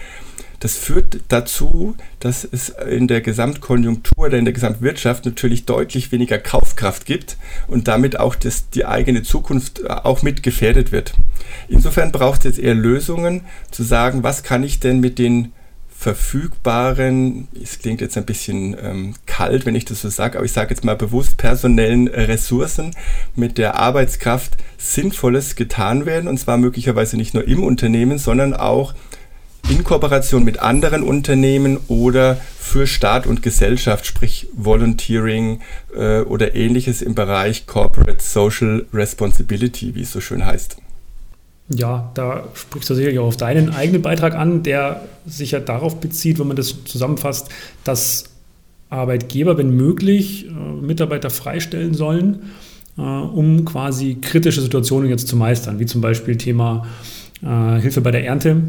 das 0.61 0.77
führt 0.77 1.21
dazu, 1.27 1.95
dass 2.19 2.47
es 2.49 2.69
in 2.69 3.07
der 3.07 3.21
Gesamtkonjunktur 3.21 4.27
oder 4.27 4.37
in 4.37 4.45
der 4.45 4.53
Gesamtwirtschaft 4.53 5.25
natürlich 5.25 5.65
deutlich 5.65 6.11
weniger 6.11 6.37
Kaufkraft 6.37 7.05
gibt 7.05 7.37
und 7.67 7.87
damit 7.87 8.19
auch 8.19 8.35
das, 8.35 8.69
die 8.69 8.85
eigene 8.85 9.23
Zukunft 9.23 9.79
äh, 9.79 9.87
auch 9.87 10.21
mit 10.21 10.43
gefährdet 10.43 10.91
wird. 10.91 11.13
Insofern 11.67 12.11
braucht 12.11 12.41
es 12.41 12.45
jetzt 12.45 12.59
eher 12.59 12.75
Lösungen, 12.75 13.41
zu 13.71 13.81
sagen, 13.81 14.21
was 14.21 14.43
kann 14.43 14.63
ich 14.63 14.79
denn 14.79 14.99
mit 14.99 15.17
den 15.17 15.51
verfügbaren, 15.89 17.47
es 17.61 17.79
klingt 17.79 18.01
jetzt 18.01 18.17
ein 18.17 18.25
bisschen 18.25 18.75
ähm, 18.79 19.13
kalt, 19.25 19.65
wenn 19.65 19.75
ich 19.75 19.85
das 19.85 20.01
so 20.01 20.09
sage, 20.09 20.37
aber 20.37 20.45
ich 20.45 20.51
sage 20.51 20.71
jetzt 20.71 20.83
mal 20.83 20.95
bewusst 20.95 21.37
personellen 21.37 22.07
Ressourcen 22.07 22.91
mit 23.35 23.57
der 23.57 23.75
Arbeitskraft 23.79 24.57
Sinnvolles 24.77 25.55
getan 25.55 26.05
werden 26.05 26.27
und 26.27 26.39
zwar 26.39 26.57
möglicherweise 26.57 27.17
nicht 27.17 27.33
nur 27.33 27.47
im 27.47 27.63
Unternehmen, 27.63 28.17
sondern 28.17 28.55
auch 28.55 28.93
in 29.69 29.83
Kooperation 29.83 30.43
mit 30.43 30.59
anderen 30.59 31.03
Unternehmen 31.03 31.77
oder 31.87 32.37
für 32.57 32.87
Staat 32.87 33.27
und 33.27 33.41
Gesellschaft, 33.41 34.05
sprich 34.05 34.47
Volunteering 34.53 35.61
äh, 35.95 36.21
oder 36.21 36.55
ähnliches 36.55 37.01
im 37.01 37.15
Bereich 37.15 37.67
Corporate 37.67 38.23
Social 38.23 38.85
Responsibility, 38.93 39.95
wie 39.95 40.01
es 40.01 40.11
so 40.11 40.21
schön 40.21 40.45
heißt. 40.45 40.77
Ja, 41.69 42.11
da 42.15 42.49
sprichst 42.53 42.89
du 42.89 42.95
sicherlich 42.95 43.19
auch 43.19 43.27
auf 43.27 43.37
deinen 43.37 43.69
eigenen 43.69 44.01
Beitrag 44.01 44.35
an, 44.35 44.63
der 44.63 45.03
sich 45.25 45.51
ja 45.51 45.59
darauf 45.59 46.01
bezieht, 46.01 46.39
wenn 46.39 46.47
man 46.47 46.57
das 46.57 46.83
zusammenfasst, 46.83 47.49
dass 47.83 48.25
Arbeitgeber, 48.89 49.57
wenn 49.57 49.75
möglich, 49.75 50.47
äh, 50.47 50.51
Mitarbeiter 50.51 51.29
freistellen 51.29 51.93
sollen, 51.93 52.51
äh, 52.97 53.01
um 53.01 53.63
quasi 53.63 54.17
kritische 54.21 54.61
Situationen 54.61 55.09
jetzt 55.09 55.27
zu 55.27 55.37
meistern, 55.37 55.79
wie 55.79 55.85
zum 55.85 56.01
Beispiel 56.01 56.35
Thema 56.35 56.85
äh, 57.41 57.79
Hilfe 57.79 58.01
bei 58.01 58.11
der 58.11 58.25
Ernte 58.25 58.61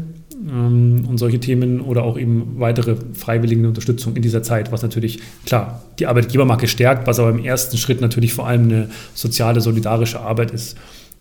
und 0.49 1.17
solche 1.17 1.39
Themen 1.39 1.79
oder 1.79 2.03
auch 2.03 2.17
eben 2.17 2.55
weitere 2.57 2.97
freiwillige 3.13 3.65
Unterstützung 3.67 4.15
in 4.15 4.21
dieser 4.21 4.43
Zeit, 4.43 4.71
was 4.71 4.81
natürlich, 4.81 5.19
klar, 5.45 5.83
die 5.99 6.05
Arbeitgebermarke 6.05 6.67
stärkt, 6.67 7.07
was 7.07 7.19
aber 7.19 7.29
im 7.29 7.43
ersten 7.43 7.77
Schritt 7.77 8.01
natürlich 8.01 8.33
vor 8.33 8.47
allem 8.47 8.63
eine 8.63 8.89
soziale, 9.13 9.61
solidarische 9.61 10.19
Arbeit 10.19 10.51
ist. 10.51 10.77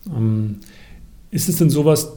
Ähm, 0.06 0.56
ist 1.30 1.48
es 1.48 1.56
denn 1.56 1.70
sowas, 1.70 2.12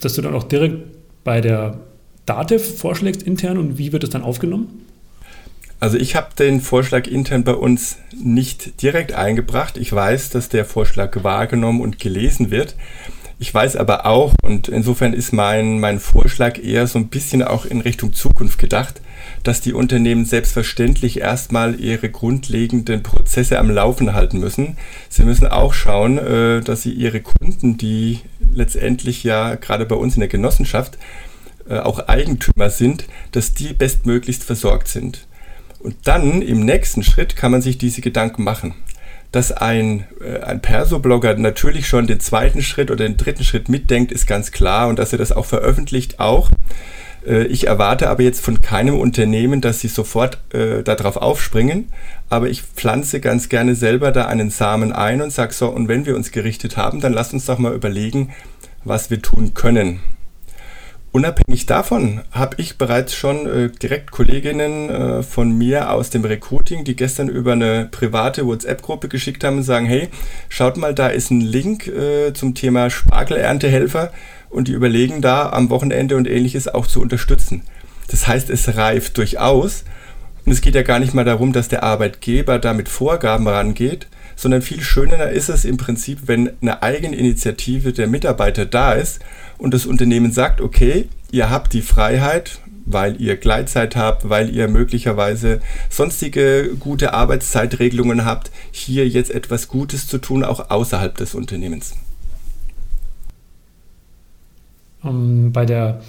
dass 0.00 0.14
du 0.14 0.22
dann 0.22 0.34
auch 0.34 0.44
direkt 0.44 0.82
bei 1.24 1.40
der 1.40 1.78
DATEV 2.26 2.78
vorschlägst 2.78 3.22
intern 3.22 3.58
und 3.58 3.78
wie 3.78 3.92
wird 3.92 4.04
es 4.04 4.10
dann 4.10 4.22
aufgenommen? 4.22 4.84
Also 5.80 5.98
ich 5.98 6.16
habe 6.16 6.28
den 6.38 6.60
Vorschlag 6.60 7.06
intern 7.06 7.44
bei 7.44 7.54
uns 7.54 7.98
nicht 8.16 8.80
direkt 8.82 9.12
eingebracht. 9.12 9.76
Ich 9.76 9.92
weiß, 9.92 10.30
dass 10.30 10.48
der 10.48 10.64
Vorschlag 10.64 11.22
wahrgenommen 11.24 11.80
und 11.80 11.98
gelesen 11.98 12.50
wird. 12.50 12.74
Ich 13.44 13.52
weiß 13.52 13.76
aber 13.76 14.06
auch, 14.06 14.32
und 14.42 14.68
insofern 14.68 15.12
ist 15.12 15.34
mein, 15.34 15.78
mein 15.78 16.00
Vorschlag 16.00 16.58
eher 16.58 16.86
so 16.86 16.98
ein 16.98 17.08
bisschen 17.08 17.42
auch 17.42 17.66
in 17.66 17.82
Richtung 17.82 18.14
Zukunft 18.14 18.58
gedacht, 18.58 19.02
dass 19.42 19.60
die 19.60 19.74
Unternehmen 19.74 20.24
selbstverständlich 20.24 21.20
erstmal 21.20 21.78
ihre 21.78 22.08
grundlegenden 22.08 23.02
Prozesse 23.02 23.58
am 23.58 23.68
Laufen 23.68 24.14
halten 24.14 24.40
müssen. 24.40 24.78
Sie 25.10 25.24
müssen 25.24 25.46
auch 25.46 25.74
schauen, 25.74 26.16
äh, 26.16 26.62
dass 26.62 26.80
sie 26.80 26.92
ihre 26.92 27.20
Kunden, 27.20 27.76
die 27.76 28.20
letztendlich 28.54 29.24
ja 29.24 29.56
gerade 29.56 29.84
bei 29.84 29.96
uns 29.96 30.14
in 30.14 30.20
der 30.20 30.30
Genossenschaft 30.30 30.96
äh, 31.68 31.80
auch 31.80 32.08
Eigentümer 32.08 32.70
sind, 32.70 33.04
dass 33.32 33.52
die 33.52 33.74
bestmöglichst 33.74 34.42
versorgt 34.42 34.88
sind. 34.88 35.26
Und 35.80 35.96
dann 36.04 36.40
im 36.40 36.64
nächsten 36.64 37.02
Schritt 37.02 37.36
kann 37.36 37.52
man 37.52 37.60
sich 37.60 37.76
diese 37.76 38.00
Gedanken 38.00 38.42
machen 38.42 38.74
dass 39.34 39.50
ein, 39.52 40.06
äh, 40.20 40.40
ein 40.40 40.60
Perso-Blogger 40.60 41.36
natürlich 41.36 41.88
schon 41.88 42.06
den 42.06 42.20
zweiten 42.20 42.62
Schritt 42.62 42.90
oder 42.90 43.04
den 43.04 43.16
dritten 43.16 43.44
Schritt 43.44 43.68
mitdenkt, 43.68 44.12
ist 44.12 44.26
ganz 44.26 44.52
klar 44.52 44.88
und 44.88 44.98
dass 44.98 45.12
er 45.12 45.18
das 45.18 45.32
auch 45.32 45.46
veröffentlicht, 45.46 46.20
auch. 46.20 46.50
Äh, 47.26 47.44
ich 47.46 47.66
erwarte 47.66 48.08
aber 48.08 48.22
jetzt 48.22 48.44
von 48.44 48.62
keinem 48.62 48.98
Unternehmen, 48.98 49.60
dass 49.60 49.80
sie 49.80 49.88
sofort 49.88 50.38
äh, 50.52 50.82
darauf 50.82 51.16
aufspringen, 51.16 51.90
aber 52.28 52.48
ich 52.48 52.62
pflanze 52.62 53.20
ganz 53.20 53.48
gerne 53.48 53.74
selber 53.74 54.12
da 54.12 54.26
einen 54.26 54.50
Samen 54.50 54.92
ein 54.92 55.20
und 55.20 55.32
sage 55.32 55.52
so, 55.52 55.68
und 55.68 55.88
wenn 55.88 56.06
wir 56.06 56.14
uns 56.14 56.30
gerichtet 56.30 56.76
haben, 56.76 57.00
dann 57.00 57.12
lasst 57.12 57.32
uns 57.32 57.46
doch 57.46 57.58
mal 57.58 57.74
überlegen, 57.74 58.30
was 58.84 59.10
wir 59.10 59.20
tun 59.20 59.54
können. 59.54 60.00
Unabhängig 61.14 61.66
davon 61.66 62.22
habe 62.32 62.56
ich 62.58 62.76
bereits 62.76 63.14
schon 63.14 63.46
äh, 63.46 63.70
direkt 63.70 64.10
Kolleginnen 64.10 64.90
äh, 64.90 65.22
von 65.22 65.56
mir 65.56 65.92
aus 65.92 66.10
dem 66.10 66.24
Recruiting, 66.24 66.82
die 66.82 66.96
gestern 66.96 67.28
über 67.28 67.52
eine 67.52 67.86
private 67.88 68.44
WhatsApp-Gruppe 68.44 69.06
geschickt 69.06 69.44
haben 69.44 69.58
und 69.58 69.62
sagen, 69.62 69.86
hey, 69.86 70.08
schaut 70.48 70.76
mal, 70.76 70.92
da 70.92 71.06
ist 71.06 71.30
ein 71.30 71.40
Link 71.40 71.86
äh, 71.86 72.32
zum 72.32 72.56
Thema 72.56 72.90
Spargelerntehelfer 72.90 74.12
und 74.50 74.66
die 74.66 74.72
überlegen 74.72 75.22
da 75.22 75.50
am 75.50 75.70
Wochenende 75.70 76.16
und 76.16 76.26
ähnliches 76.26 76.66
auch 76.66 76.88
zu 76.88 77.00
unterstützen. 77.00 77.62
Das 78.08 78.26
heißt, 78.26 78.50
es 78.50 78.76
reift 78.76 79.16
durchaus 79.16 79.84
und 80.44 80.50
es 80.50 80.62
geht 80.62 80.74
ja 80.74 80.82
gar 80.82 80.98
nicht 80.98 81.14
mal 81.14 81.24
darum, 81.24 81.52
dass 81.52 81.68
der 81.68 81.84
Arbeitgeber 81.84 82.58
da 82.58 82.72
mit 82.72 82.88
Vorgaben 82.88 83.46
rangeht, 83.46 84.08
sondern 84.34 84.62
viel 84.62 84.82
schöner 84.82 85.30
ist 85.30 85.48
es 85.48 85.64
im 85.64 85.76
Prinzip, 85.76 86.22
wenn 86.26 86.50
eine 86.60 86.82
Eigeninitiative 86.82 87.92
der 87.92 88.08
Mitarbeiter 88.08 88.66
da 88.66 88.94
ist 88.94 89.20
und 89.58 89.74
das 89.74 89.86
Unternehmen 89.86 90.32
sagt, 90.32 90.60
okay, 90.60 91.08
ihr 91.30 91.50
habt 91.50 91.72
die 91.72 91.82
Freiheit, 91.82 92.60
weil 92.86 93.20
ihr 93.20 93.36
Gleitzeit 93.36 93.96
habt, 93.96 94.28
weil 94.28 94.54
ihr 94.54 94.68
möglicherweise 94.68 95.60
sonstige 95.88 96.76
gute 96.78 97.14
Arbeitszeitregelungen 97.14 98.24
habt, 98.24 98.50
hier 98.70 99.08
jetzt 99.08 99.30
etwas 99.30 99.68
Gutes 99.68 100.06
zu 100.06 100.18
tun, 100.18 100.44
auch 100.44 100.70
außerhalb 100.70 101.16
des 101.16 101.34
Unternehmens. 101.34 101.94
Ähm, 105.04 105.52
bei 105.52 105.64
der 105.64 106.00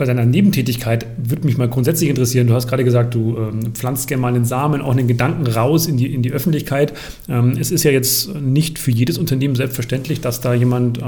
bei 0.00 0.06
deiner 0.06 0.24
Nebentätigkeit 0.24 1.06
würde 1.18 1.46
mich 1.46 1.58
mal 1.58 1.68
grundsätzlich 1.68 2.08
interessieren. 2.08 2.46
Du 2.46 2.54
hast 2.54 2.66
gerade 2.66 2.84
gesagt, 2.84 3.14
du 3.14 3.36
ähm, 3.36 3.74
pflanzt 3.74 4.08
gerne 4.08 4.22
mal 4.22 4.34
einen 4.34 4.46
Samen, 4.46 4.80
auch 4.80 4.92
einen 4.92 5.06
Gedanken 5.06 5.46
raus 5.46 5.86
in 5.86 5.98
die, 5.98 6.12
in 6.12 6.22
die 6.22 6.32
Öffentlichkeit. 6.32 6.94
Ähm, 7.28 7.52
es 7.60 7.70
ist 7.70 7.84
ja 7.84 7.90
jetzt 7.90 8.34
nicht 8.34 8.78
für 8.78 8.90
jedes 8.90 9.18
Unternehmen 9.18 9.54
selbstverständlich, 9.54 10.20
dass 10.22 10.40
da 10.40 10.54
jemand 10.54 10.98
äh, 10.98 11.02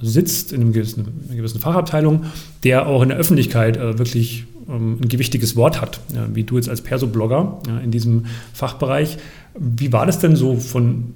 sitzt 0.00 0.52
in, 0.52 0.62
einem 0.62 0.72
gewissen, 0.72 1.06
einer 1.28 1.36
gewissen 1.36 1.60
Fachabteilung, 1.60 2.24
der 2.64 2.86
auch 2.86 3.02
in 3.02 3.10
der 3.10 3.18
Öffentlichkeit 3.18 3.76
äh, 3.76 3.98
wirklich 3.98 4.46
ähm, 4.66 4.98
ein 5.02 5.08
gewichtiges 5.08 5.54
Wort 5.54 5.80
hat, 5.82 6.00
ja, 6.14 6.26
wie 6.32 6.44
du 6.44 6.56
jetzt 6.56 6.70
als 6.70 6.80
Perso-Blogger 6.80 7.60
ja, 7.66 7.78
in 7.80 7.90
diesem 7.90 8.24
Fachbereich. 8.54 9.18
Wie 9.58 9.92
war 9.92 10.06
das 10.06 10.18
denn 10.20 10.36
so 10.36 10.56
von 10.56 11.12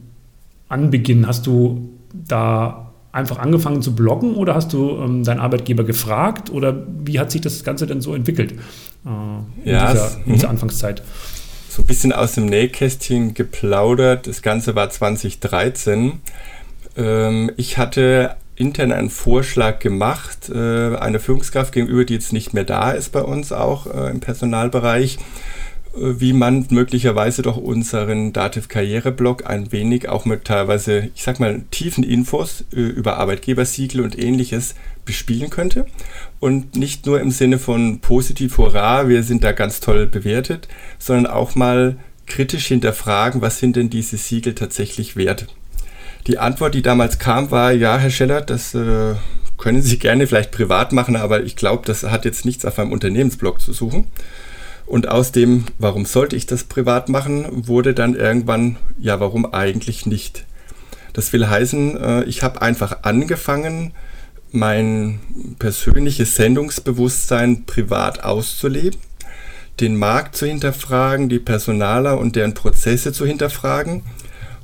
Anbeginn? 0.68 1.26
Hast 1.26 1.46
du 1.46 1.88
da 2.12 2.91
einfach 3.12 3.38
angefangen 3.38 3.82
zu 3.82 3.94
bloggen 3.94 4.34
oder 4.34 4.54
hast 4.54 4.72
du 4.72 4.98
ähm, 4.98 5.22
deinen 5.22 5.40
Arbeitgeber 5.40 5.84
gefragt 5.84 6.50
oder 6.50 6.86
wie 7.04 7.20
hat 7.20 7.30
sich 7.30 7.42
das 7.42 7.62
Ganze 7.62 7.86
denn 7.86 8.00
so 8.00 8.14
entwickelt 8.14 8.52
äh, 8.52 9.68
in, 9.68 9.72
ja, 9.72 9.92
dieser, 9.92 10.10
in 10.26 10.32
dieser 10.32 10.46
mhm. 10.48 10.52
Anfangszeit? 10.52 11.02
So 11.68 11.82
ein 11.82 11.86
bisschen 11.86 12.12
aus 12.12 12.32
dem 12.32 12.46
Nähkästchen 12.46 13.34
geplaudert. 13.34 14.26
Das 14.26 14.42
Ganze 14.42 14.74
war 14.74 14.90
2013. 14.90 16.20
Ähm, 16.96 17.50
ich 17.56 17.78
hatte 17.78 18.36
intern 18.56 18.92
einen 18.92 19.10
Vorschlag 19.10 19.78
gemacht, 19.78 20.50
äh, 20.50 20.96
eine 20.96 21.20
Führungskraft 21.20 21.72
gegenüber, 21.72 22.04
die 22.04 22.14
jetzt 22.14 22.32
nicht 22.32 22.54
mehr 22.54 22.64
da 22.64 22.92
ist 22.92 23.10
bei 23.10 23.22
uns 23.22 23.52
auch 23.52 23.86
äh, 23.86 24.10
im 24.10 24.20
Personalbereich, 24.20 25.18
wie 25.94 26.32
man 26.32 26.66
möglicherweise 26.70 27.42
doch 27.42 27.56
unseren 27.56 28.32
Dativ 28.32 28.68
Karriereblog 28.68 29.48
ein 29.48 29.72
wenig 29.72 30.08
auch 30.08 30.24
mit 30.24 30.44
teilweise, 30.44 31.10
ich 31.14 31.22
sag 31.22 31.38
mal, 31.38 31.62
tiefen 31.70 32.02
Infos 32.02 32.64
äh, 32.72 32.80
über 32.80 33.18
Arbeitgebersiegel 33.18 34.00
und 34.00 34.18
ähnliches 34.18 34.74
bespielen 35.04 35.50
könnte. 35.50 35.86
Und 36.40 36.76
nicht 36.76 37.06
nur 37.06 37.20
im 37.20 37.30
Sinne 37.30 37.58
von 37.58 38.00
positiv, 38.00 38.56
hurra, 38.58 39.08
wir 39.08 39.22
sind 39.22 39.44
da 39.44 39.52
ganz 39.52 39.80
toll 39.80 40.06
bewertet, 40.06 40.68
sondern 40.98 41.26
auch 41.26 41.54
mal 41.54 41.96
kritisch 42.26 42.68
hinterfragen, 42.68 43.42
was 43.42 43.58
sind 43.58 43.76
denn 43.76 43.90
diese 43.90 44.16
Siegel 44.16 44.54
tatsächlich 44.54 45.16
wert. 45.16 45.46
Die 46.26 46.38
Antwort, 46.38 46.74
die 46.74 46.82
damals 46.82 47.18
kam, 47.18 47.50
war, 47.50 47.72
ja, 47.72 47.98
Herr 47.98 48.10
Scheller, 48.10 48.40
das 48.40 48.74
äh, 48.74 49.14
können 49.58 49.82
Sie 49.82 49.98
gerne 49.98 50.26
vielleicht 50.26 50.52
privat 50.52 50.92
machen, 50.92 51.16
aber 51.16 51.42
ich 51.42 51.56
glaube, 51.56 51.84
das 51.84 52.04
hat 52.04 52.24
jetzt 52.24 52.44
nichts 52.44 52.64
auf 52.64 52.78
einem 52.78 52.92
Unternehmensblog 52.92 53.60
zu 53.60 53.72
suchen. 53.72 54.06
Und 54.92 55.08
aus 55.08 55.32
dem, 55.32 55.64
warum 55.78 56.04
sollte 56.04 56.36
ich 56.36 56.44
das 56.44 56.64
privat 56.64 57.08
machen, 57.08 57.46
wurde 57.66 57.94
dann 57.94 58.14
irgendwann, 58.14 58.76
ja, 58.98 59.20
warum 59.20 59.46
eigentlich 59.46 60.04
nicht? 60.04 60.44
Das 61.14 61.32
will 61.32 61.48
heißen, 61.48 61.96
äh, 61.96 62.24
ich 62.24 62.42
habe 62.42 62.60
einfach 62.60 62.98
angefangen, 63.00 63.92
mein 64.50 65.18
persönliches 65.58 66.36
Sendungsbewusstsein 66.36 67.64
privat 67.64 68.22
auszuleben, 68.22 69.00
den 69.80 69.96
Markt 69.96 70.36
zu 70.36 70.44
hinterfragen, 70.44 71.30
die 71.30 71.38
Personaler 71.38 72.18
und 72.18 72.36
deren 72.36 72.52
Prozesse 72.52 73.14
zu 73.14 73.24
hinterfragen. 73.24 74.02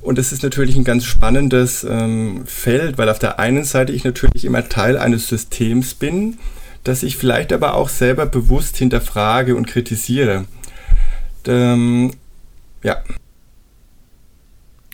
Und 0.03 0.19
es 0.19 0.31
ist 0.33 0.43
natürlich 0.43 0.77
ein 0.77 0.85
ganz 0.85 1.07
spannendes 1.07 1.85
ähm, 1.85 2.43
Feld, 2.45 2.99
weil 2.99 3.09
auf 3.09 3.19
der 3.19 3.39
einen 3.39 3.65
Seite 3.65 3.93
ich 3.93 4.05
natürlich 4.05 4.45
immer 4.45 4.69
Teil 4.69 4.99
eines 4.99 5.27
Systems 5.27 5.95
bin, 5.95 6.37
das 6.85 7.03
ich 7.03 7.17
vielleicht 7.17 7.53
aber 7.53 7.75
auch 7.75 7.89
selber 7.89 8.27
bewusst 8.27 8.77
hinterfrage 8.77 9.57
und 9.57 9.67
kritisiere. 9.67 10.45
Ähm, 11.47 12.13
ja. 12.83 12.97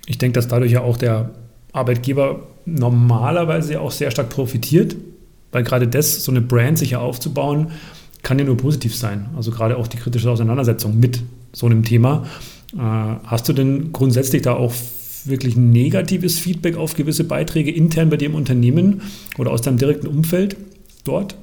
Ich 0.06 0.18
denke, 0.18 0.34
dass 0.34 0.48
dadurch 0.48 0.72
ja 0.72 0.82
auch 0.82 0.96
der 0.96 1.30
Arbeitgeber 1.72 2.46
normalerweise 2.66 3.80
auch 3.80 3.90
sehr 3.90 4.10
stark 4.10 4.28
profitiert, 4.28 4.96
weil 5.52 5.64
gerade 5.64 5.88
das, 5.88 6.24
so 6.24 6.32
eine 6.32 6.40
Brand 6.40 6.78
sicher 6.78 7.00
aufzubauen, 7.00 7.72
kann 8.22 8.38
ja 8.38 8.44
nur 8.44 8.56
positiv 8.56 8.96
sein. 8.96 9.28
Also 9.36 9.50
gerade 9.50 9.76
auch 9.76 9.86
die 9.86 9.98
kritische 9.98 10.30
Auseinandersetzung 10.30 10.98
mit 10.98 11.22
so 11.52 11.66
einem 11.66 11.84
Thema. 11.84 12.26
Äh, 12.74 12.78
hast 12.78 13.48
du 13.48 13.52
denn 13.52 13.92
grundsätzlich 13.92 14.42
da 14.42 14.54
auch 14.54 14.72
wirklich 15.24 15.56
negatives 15.56 16.38
Feedback 16.38 16.76
auf 16.76 16.94
gewisse 16.94 17.24
Beiträge 17.24 17.70
intern 17.70 18.10
bei 18.10 18.16
dem 18.16 18.34
Unternehmen 18.34 19.02
oder 19.38 19.50
aus 19.50 19.62
deinem 19.62 19.78
direkten 19.78 20.06
Umfeld 20.06 20.56
dort? 21.04 21.36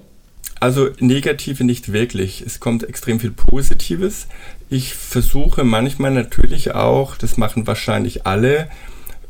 Also 0.61 0.89
negative 0.99 1.63
nicht 1.63 1.91
wirklich. 1.91 2.41
Es 2.41 2.59
kommt 2.59 2.83
extrem 2.83 3.19
viel 3.19 3.31
Positives. 3.31 4.27
Ich 4.69 4.93
versuche 4.93 5.63
manchmal 5.63 6.11
natürlich 6.11 6.75
auch, 6.75 7.17
das 7.17 7.35
machen 7.35 7.65
wahrscheinlich 7.65 8.27
alle, 8.27 8.69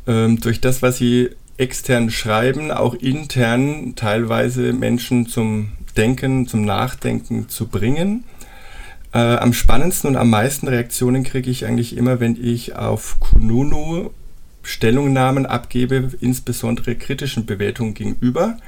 ähm, 0.06 0.40
durch 0.40 0.60
das, 0.60 0.82
was 0.82 0.98
sie 0.98 1.30
extern 1.56 2.10
schreiben, 2.10 2.70
auch 2.70 2.92
intern 2.94 3.94
teilweise 3.96 4.74
Menschen 4.74 5.26
zum 5.26 5.72
Denken, 5.96 6.46
zum 6.46 6.66
Nachdenken 6.66 7.48
zu 7.48 7.66
bringen. 7.66 8.24
Äh, 9.14 9.18
am 9.18 9.54
spannendsten 9.54 10.10
und 10.10 10.16
am 10.16 10.28
meisten 10.28 10.68
Reaktionen 10.68 11.24
kriege 11.24 11.50
ich 11.50 11.64
eigentlich 11.64 11.96
immer, 11.96 12.20
wenn 12.20 12.36
ich 12.36 12.76
auf 12.76 13.20
Kununu 13.20 14.10
Stellungnahmen 14.62 15.46
abgebe, 15.46 16.10
insbesondere 16.20 16.94
kritischen 16.94 17.46
Bewertungen 17.46 17.94
gegenüber. 17.94 18.58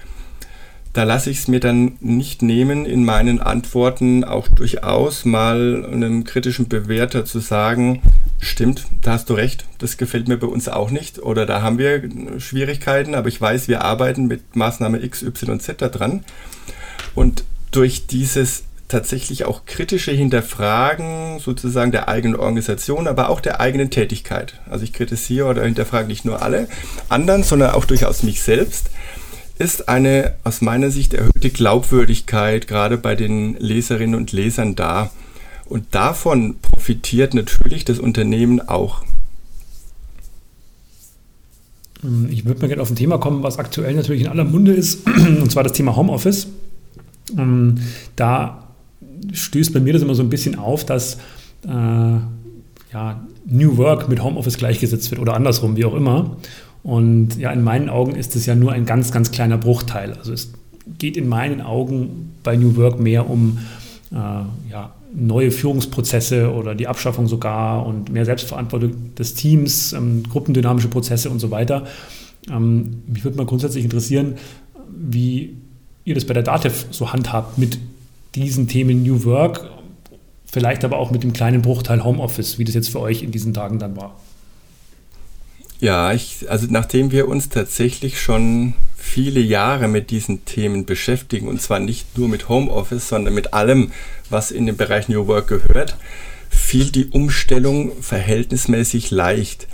Da 0.94 1.02
lasse 1.02 1.28
ich 1.28 1.38
es 1.38 1.48
mir 1.48 1.58
dann 1.58 1.96
nicht 2.00 2.40
nehmen, 2.40 2.86
in 2.86 3.04
meinen 3.04 3.40
Antworten 3.40 4.22
auch 4.22 4.46
durchaus 4.46 5.24
mal 5.24 5.84
einem 5.84 6.22
kritischen 6.22 6.68
Bewerter 6.68 7.24
zu 7.24 7.40
sagen, 7.40 8.00
stimmt, 8.38 8.86
da 9.02 9.12
hast 9.12 9.28
du 9.28 9.34
recht, 9.34 9.66
das 9.78 9.96
gefällt 9.96 10.28
mir 10.28 10.36
bei 10.36 10.46
uns 10.46 10.68
auch 10.68 10.92
nicht 10.92 11.18
oder 11.18 11.46
da 11.46 11.62
haben 11.62 11.78
wir 11.78 12.08
Schwierigkeiten, 12.38 13.16
aber 13.16 13.26
ich 13.26 13.40
weiß, 13.40 13.66
wir 13.66 13.82
arbeiten 13.82 14.26
mit 14.26 14.54
Maßnahme 14.54 15.02
X, 15.02 15.24
Y, 15.24 15.58
Z 15.58 15.82
da 15.82 15.88
dran. 15.88 16.24
Und 17.16 17.42
durch 17.72 18.06
dieses 18.06 18.62
tatsächlich 18.86 19.46
auch 19.46 19.66
kritische 19.66 20.12
Hinterfragen 20.12 21.40
sozusagen 21.40 21.90
der 21.90 22.06
eigenen 22.08 22.36
Organisation, 22.36 23.08
aber 23.08 23.30
auch 23.30 23.40
der 23.40 23.60
eigenen 23.60 23.90
Tätigkeit. 23.90 24.60
Also 24.70 24.84
ich 24.84 24.92
kritisiere 24.92 25.48
oder 25.48 25.64
hinterfrage 25.64 26.06
nicht 26.06 26.24
nur 26.24 26.40
alle 26.42 26.68
anderen, 27.08 27.42
sondern 27.42 27.72
auch 27.72 27.84
durchaus 27.84 28.22
mich 28.22 28.42
selbst, 28.42 28.90
ist 29.58 29.88
eine 29.88 30.34
aus 30.44 30.60
meiner 30.60 30.90
Sicht 30.90 31.14
erhöhte 31.14 31.50
Glaubwürdigkeit 31.50 32.66
gerade 32.66 32.98
bei 32.98 33.14
den 33.14 33.56
Leserinnen 33.58 34.14
und 34.14 34.32
Lesern 34.32 34.74
da. 34.74 35.10
Und 35.66 35.94
davon 35.94 36.56
profitiert 36.60 37.34
natürlich 37.34 37.84
das 37.84 37.98
Unternehmen 37.98 38.60
auch. 38.60 39.02
Ähm, 42.02 42.28
ich 42.30 42.44
würde 42.44 42.60
mal 42.60 42.66
gerne 42.66 42.82
auf 42.82 42.90
ein 42.90 42.96
Thema 42.96 43.18
kommen, 43.18 43.42
was 43.42 43.58
aktuell 43.58 43.94
natürlich 43.94 44.22
in 44.22 44.28
aller 44.28 44.44
Munde 44.44 44.72
ist, 44.72 45.06
und 45.06 45.50
zwar 45.50 45.62
das 45.62 45.72
Thema 45.72 45.96
Homeoffice. 45.96 46.48
Ähm, 47.36 47.76
da 48.16 48.68
stößt 49.32 49.72
bei 49.72 49.80
mir 49.80 49.92
das 49.92 50.02
immer 50.02 50.14
so 50.14 50.22
ein 50.22 50.30
bisschen 50.30 50.58
auf, 50.58 50.84
dass 50.84 51.14
äh, 51.66 51.68
ja, 52.92 53.26
New 53.46 53.76
Work 53.76 54.08
mit 54.08 54.22
Homeoffice 54.22 54.58
gleichgesetzt 54.58 55.10
wird 55.10 55.20
oder 55.20 55.34
andersrum, 55.34 55.76
wie 55.76 55.84
auch 55.84 55.94
immer. 55.94 56.36
Und 56.84 57.38
ja, 57.38 57.50
in 57.50 57.64
meinen 57.64 57.88
Augen 57.88 58.14
ist 58.14 58.36
es 58.36 58.46
ja 58.46 58.54
nur 58.54 58.72
ein 58.72 58.84
ganz, 58.84 59.10
ganz 59.10 59.32
kleiner 59.32 59.56
Bruchteil. 59.56 60.12
Also 60.12 60.32
es 60.32 60.52
geht 60.98 61.16
in 61.16 61.28
meinen 61.28 61.62
Augen 61.62 62.34
bei 62.42 62.56
New 62.56 62.76
Work 62.76 63.00
mehr 63.00 63.28
um 63.28 63.58
äh, 64.12 64.16
ja, 64.70 64.92
neue 65.14 65.50
Führungsprozesse 65.50 66.52
oder 66.52 66.74
die 66.74 66.86
Abschaffung 66.86 67.26
sogar 67.26 67.86
und 67.86 68.12
mehr 68.12 68.26
Selbstverantwortung 68.26 69.14
des 69.14 69.34
Teams, 69.34 69.94
ähm, 69.94 70.24
gruppendynamische 70.24 70.88
Prozesse 70.88 71.30
und 71.30 71.38
so 71.38 71.50
weiter. 71.50 71.86
Ähm, 72.50 73.02
mich 73.06 73.24
würde 73.24 73.38
mal 73.38 73.46
grundsätzlich 73.46 73.82
interessieren, 73.82 74.34
wie 74.94 75.56
ihr 76.04 76.14
das 76.14 76.26
bei 76.26 76.34
der 76.34 76.42
DATEV 76.42 76.86
so 76.90 77.14
handhabt 77.14 77.56
mit 77.56 77.78
diesen 78.34 78.68
Themen 78.68 79.02
New 79.02 79.24
Work, 79.24 79.70
vielleicht 80.44 80.84
aber 80.84 80.98
auch 80.98 81.10
mit 81.10 81.22
dem 81.22 81.32
kleinen 81.32 81.62
Bruchteil 81.62 82.04
Homeoffice, 82.04 82.58
wie 82.58 82.64
das 82.64 82.74
jetzt 82.74 82.90
für 82.90 83.00
euch 83.00 83.22
in 83.22 83.30
diesen 83.30 83.54
Tagen 83.54 83.78
dann 83.78 83.96
war. 83.96 84.16
Ja, 85.80 86.12
ich, 86.12 86.46
also 86.48 86.66
nachdem 86.70 87.10
wir 87.10 87.28
uns 87.28 87.48
tatsächlich 87.48 88.20
schon 88.20 88.74
viele 88.96 89.40
Jahre 89.40 89.86
mit 89.86 90.10
diesen 90.10 90.44
Themen 90.44 90.86
beschäftigen, 90.86 91.46
und 91.48 91.60
zwar 91.60 91.78
nicht 91.78 92.16
nur 92.16 92.28
mit 92.28 92.48
Homeoffice, 92.48 93.08
sondern 93.08 93.34
mit 93.34 93.52
allem, 93.52 93.92
was 94.30 94.50
in 94.50 94.66
den 94.66 94.76
Bereich 94.76 95.08
New 95.08 95.26
Work 95.26 95.48
gehört, 95.48 95.96
fiel 96.48 96.90
die 96.90 97.06
Umstellung 97.06 97.92
verhältnismäßig 98.00 99.10
leicht. 99.10 99.68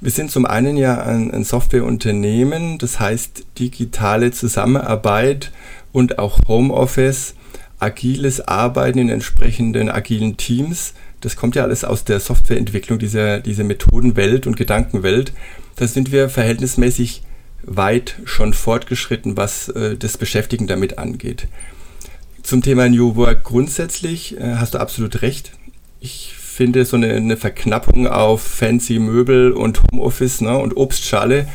Wir 0.00 0.10
sind 0.10 0.30
zum 0.30 0.46
einen 0.46 0.76
ja 0.76 1.02
ein, 1.02 1.30
ein 1.32 1.44
Softwareunternehmen, 1.44 2.78
das 2.78 2.98
heißt 2.98 3.44
digitale 3.58 4.32
Zusammenarbeit 4.32 5.52
und 5.92 6.18
auch 6.18 6.40
Homeoffice, 6.48 7.34
agiles 7.78 8.40
Arbeiten 8.40 8.98
in 8.98 9.08
entsprechenden 9.10 9.90
agilen 9.90 10.36
Teams. 10.36 10.94
Das 11.22 11.36
kommt 11.36 11.54
ja 11.56 11.62
alles 11.62 11.84
aus 11.84 12.04
der 12.04 12.20
Softwareentwicklung, 12.20 12.98
dieser, 12.98 13.40
dieser 13.40 13.64
Methodenwelt 13.64 14.46
und 14.46 14.56
Gedankenwelt. 14.56 15.32
Da 15.76 15.86
sind 15.86 16.12
wir 16.12 16.28
verhältnismäßig 16.28 17.22
weit 17.62 18.16
schon 18.24 18.52
fortgeschritten, 18.52 19.36
was 19.36 19.68
äh, 19.68 19.96
das 19.96 20.18
Beschäftigen 20.18 20.66
damit 20.66 20.98
angeht. 20.98 21.46
Zum 22.42 22.60
Thema 22.60 22.88
New 22.88 23.14
Work 23.14 23.44
grundsätzlich 23.44 24.36
äh, 24.36 24.56
hast 24.56 24.74
du 24.74 24.78
absolut 24.78 25.22
recht. 25.22 25.52
Ich 26.00 26.34
finde 26.36 26.84
so 26.84 26.96
eine, 26.96 27.14
eine, 27.14 27.36
Verknappung 27.36 28.08
auf 28.08 28.42
fancy 28.42 28.98
Möbel 28.98 29.52
und 29.52 29.80
Homeoffice 29.84 30.40
ne, 30.40 30.58
und 30.58 30.76
Obstschale, 30.76 31.46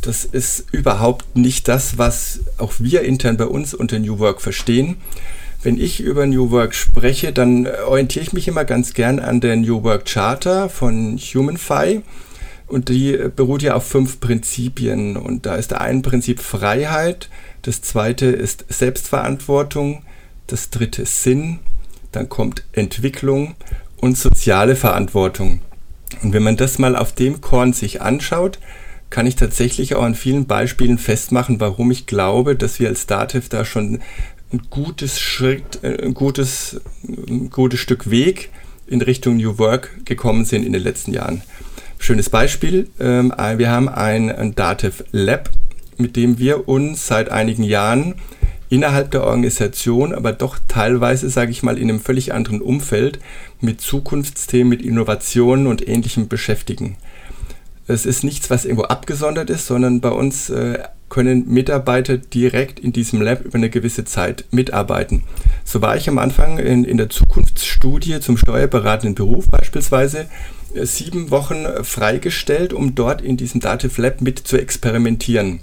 das 0.00 0.24
ist 0.24 0.64
überhaupt 0.72 1.36
nicht 1.36 1.68
das, 1.68 1.98
was 1.98 2.40
auch 2.56 2.72
wir 2.78 3.02
intern 3.02 3.36
bei 3.36 3.44
uns 3.44 3.74
unter 3.74 3.98
New 3.98 4.18
Work 4.18 4.40
verstehen. 4.40 4.96
Wenn 5.62 5.78
ich 5.78 6.00
über 6.00 6.26
New 6.26 6.50
Work 6.50 6.74
spreche, 6.74 7.32
dann 7.32 7.66
orientiere 7.86 8.24
ich 8.24 8.32
mich 8.32 8.48
immer 8.48 8.64
ganz 8.64 8.94
gern 8.94 9.18
an 9.18 9.40
der 9.40 9.56
New 9.56 9.82
Work 9.82 10.06
Charter 10.06 10.70
von 10.70 11.18
HumanFi. 11.18 12.00
Und 12.66 12.88
die 12.88 13.18
beruht 13.34 13.62
ja 13.62 13.74
auf 13.74 13.86
fünf 13.86 14.20
Prinzipien. 14.20 15.16
Und 15.18 15.44
da 15.44 15.56
ist 15.56 15.74
ein 15.74 16.02
Prinzip 16.02 16.40
Freiheit, 16.40 17.28
das 17.62 17.82
zweite 17.82 18.26
ist 18.26 18.64
Selbstverantwortung, 18.68 20.02
das 20.46 20.70
dritte 20.70 21.04
Sinn, 21.04 21.58
dann 22.12 22.28
kommt 22.28 22.64
Entwicklung 22.72 23.54
und 23.98 24.16
soziale 24.16 24.76
Verantwortung. 24.76 25.60
Und 26.22 26.32
wenn 26.32 26.42
man 26.42 26.56
das 26.56 26.78
mal 26.78 26.96
auf 26.96 27.12
dem 27.12 27.40
Korn 27.40 27.72
sich 27.72 28.00
anschaut, 28.00 28.58
kann 29.10 29.26
ich 29.26 29.36
tatsächlich 29.36 29.94
auch 29.94 30.04
an 30.04 30.14
vielen 30.14 30.46
Beispielen 30.46 30.96
festmachen, 30.96 31.60
warum 31.60 31.90
ich 31.90 32.06
glaube, 32.06 32.56
dass 32.56 32.80
wir 32.80 32.88
als 32.88 33.06
Dativ 33.06 33.48
da 33.48 33.64
schon 33.64 34.00
ein 34.52 34.62
gutes 34.70 35.20
Schritt, 35.20 35.80
äh, 35.82 36.02
ein 36.02 36.14
gutes, 36.14 36.80
ein 37.06 37.50
gutes 37.50 37.80
Stück 37.80 38.10
Weg 38.10 38.50
in 38.86 39.00
Richtung 39.00 39.36
New 39.36 39.58
Work 39.58 40.04
gekommen 40.04 40.44
sind 40.44 40.64
in 40.64 40.72
den 40.72 40.82
letzten 40.82 41.12
Jahren. 41.12 41.42
Schönes 41.98 42.30
Beispiel, 42.30 42.88
ähm, 42.98 43.32
wir 43.56 43.70
haben 43.70 43.88
ein, 43.88 44.30
ein 44.30 44.54
Dativ 44.54 45.04
Lab, 45.12 45.50
mit 45.98 46.16
dem 46.16 46.38
wir 46.38 46.66
uns 46.68 47.06
seit 47.06 47.28
einigen 47.28 47.62
Jahren 47.62 48.14
innerhalb 48.70 49.10
der 49.10 49.24
Organisation, 49.24 50.14
aber 50.14 50.32
doch 50.32 50.58
teilweise, 50.66 51.28
sage 51.28 51.50
ich 51.50 51.62
mal, 51.62 51.76
in 51.76 51.90
einem 51.90 52.00
völlig 52.00 52.32
anderen 52.32 52.62
Umfeld 52.62 53.18
mit 53.60 53.80
Zukunftsthemen, 53.80 54.68
mit 54.68 54.82
Innovationen 54.82 55.66
und 55.66 55.86
Ähnlichem 55.86 56.28
beschäftigen. 56.28 56.96
Es 57.86 58.06
ist 58.06 58.24
nichts, 58.24 58.48
was 58.48 58.64
irgendwo 58.64 58.84
abgesondert 58.84 59.50
ist, 59.50 59.66
sondern 59.66 60.00
bei 60.00 60.10
uns 60.10 60.48
äh, 60.48 60.78
können 61.10 61.46
Mitarbeiter 61.48 62.16
direkt 62.16 62.80
in 62.80 62.92
diesem 62.92 63.20
Lab 63.20 63.44
über 63.44 63.56
eine 63.56 63.68
gewisse 63.68 64.04
Zeit 64.04 64.46
mitarbeiten. 64.50 65.24
So 65.64 65.82
war 65.82 65.96
ich 65.96 66.08
am 66.08 66.18
Anfang 66.18 66.58
in, 66.58 66.84
in 66.84 66.96
der 66.96 67.10
Zukunftsstudie 67.10 68.20
zum 68.20 68.38
steuerberatenden 68.38 69.14
Beruf 69.14 69.48
beispielsweise 69.48 70.26
sieben 70.74 71.30
Wochen 71.30 71.66
freigestellt, 71.82 72.72
um 72.72 72.94
dort 72.94 73.20
in 73.20 73.36
diesem 73.36 73.60
Dativ 73.60 73.98
Lab 73.98 74.20
mit 74.20 74.38
zu 74.38 74.56
experimentieren. 74.56 75.60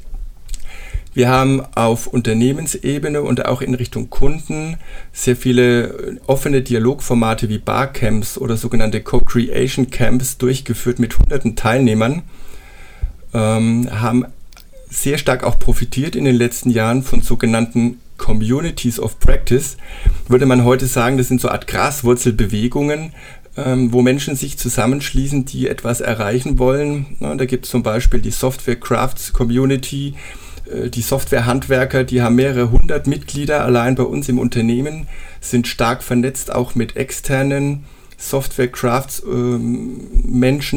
Wir 1.14 1.30
haben 1.30 1.62
auf 1.74 2.06
Unternehmensebene 2.06 3.24
und 3.24 3.46
auch 3.46 3.64
in 3.64 3.74
Richtung 3.74 4.12
Kunden 4.12 4.78
sehr 5.12 5.36
viele 5.36 6.20
offene 6.28 6.62
Dialogformate 6.62 7.50
wie 7.50 7.58
Barcamps 7.58 8.38
oder 8.38 8.56
sogenannte 8.56 9.02
Co-Creation 9.02 9.90
Camps 9.90 10.38
durchgeführt 10.38 11.00
mit 11.00 11.18
hunderten 11.18 11.56
Teilnehmern. 11.56 12.22
ähm, 13.34 13.90
haben 13.92 14.26
sehr 14.89 15.17
stark 15.17 15.43
auch 15.43 15.60
profitiert 15.60 16.15
in 16.15 16.26
den 16.26 16.36
letzten 16.36 16.69
Jahren 16.69 17.04
von 17.04 17.21
sogenannten 17.21 18.00
Communities 18.17 19.00
of 19.00 19.19
Practice. 19.19 19.78
Würde 20.28 20.45
man 20.45 20.63
heute 20.63 20.88
sagen, 20.88 21.17
das 21.17 21.28
sind 21.28 21.41
so 21.41 21.50
Art 21.50 21.67
Graswurzelbewegungen, 21.67 23.13
ähm, 23.58 23.91
wo 23.93 24.02
Menschen 24.02 24.36
sich 24.36 24.58
zusammenschließen, 24.58 25.45
die 25.45 25.67
etwas 25.67 26.02
erreichen 26.02 26.60
wollen. 26.60 27.17
Ja, 27.19 27.36
da 27.36 27.45
gibt 27.45 27.65
es 27.65 27.71
zum 27.71 27.84
Beispiel 27.84 28.21
die 28.21 28.32
Software 28.32 28.80
Crafts 28.80 29.34
Community, 29.34 30.15
äh, 30.71 30.89
die 30.89 31.02
Softwarehandwerker, 31.02 32.04
die 32.04 32.21
haben 32.21 32.36
mehrere 32.36 32.71
hundert 32.71 33.08
Mitglieder 33.08 33.63
allein 33.63 33.95
bei 33.95 34.04
uns 34.04 34.30
im 34.30 34.39
Unternehmen, 34.39 35.08
sind 35.41 35.67
stark 35.67 36.04
vernetzt 36.04 36.54
auch 36.54 36.76
mit 36.76 36.95
externen 36.95 37.86
Software 38.17 38.67
Crafts 38.67 39.23
ähm, 39.25 40.01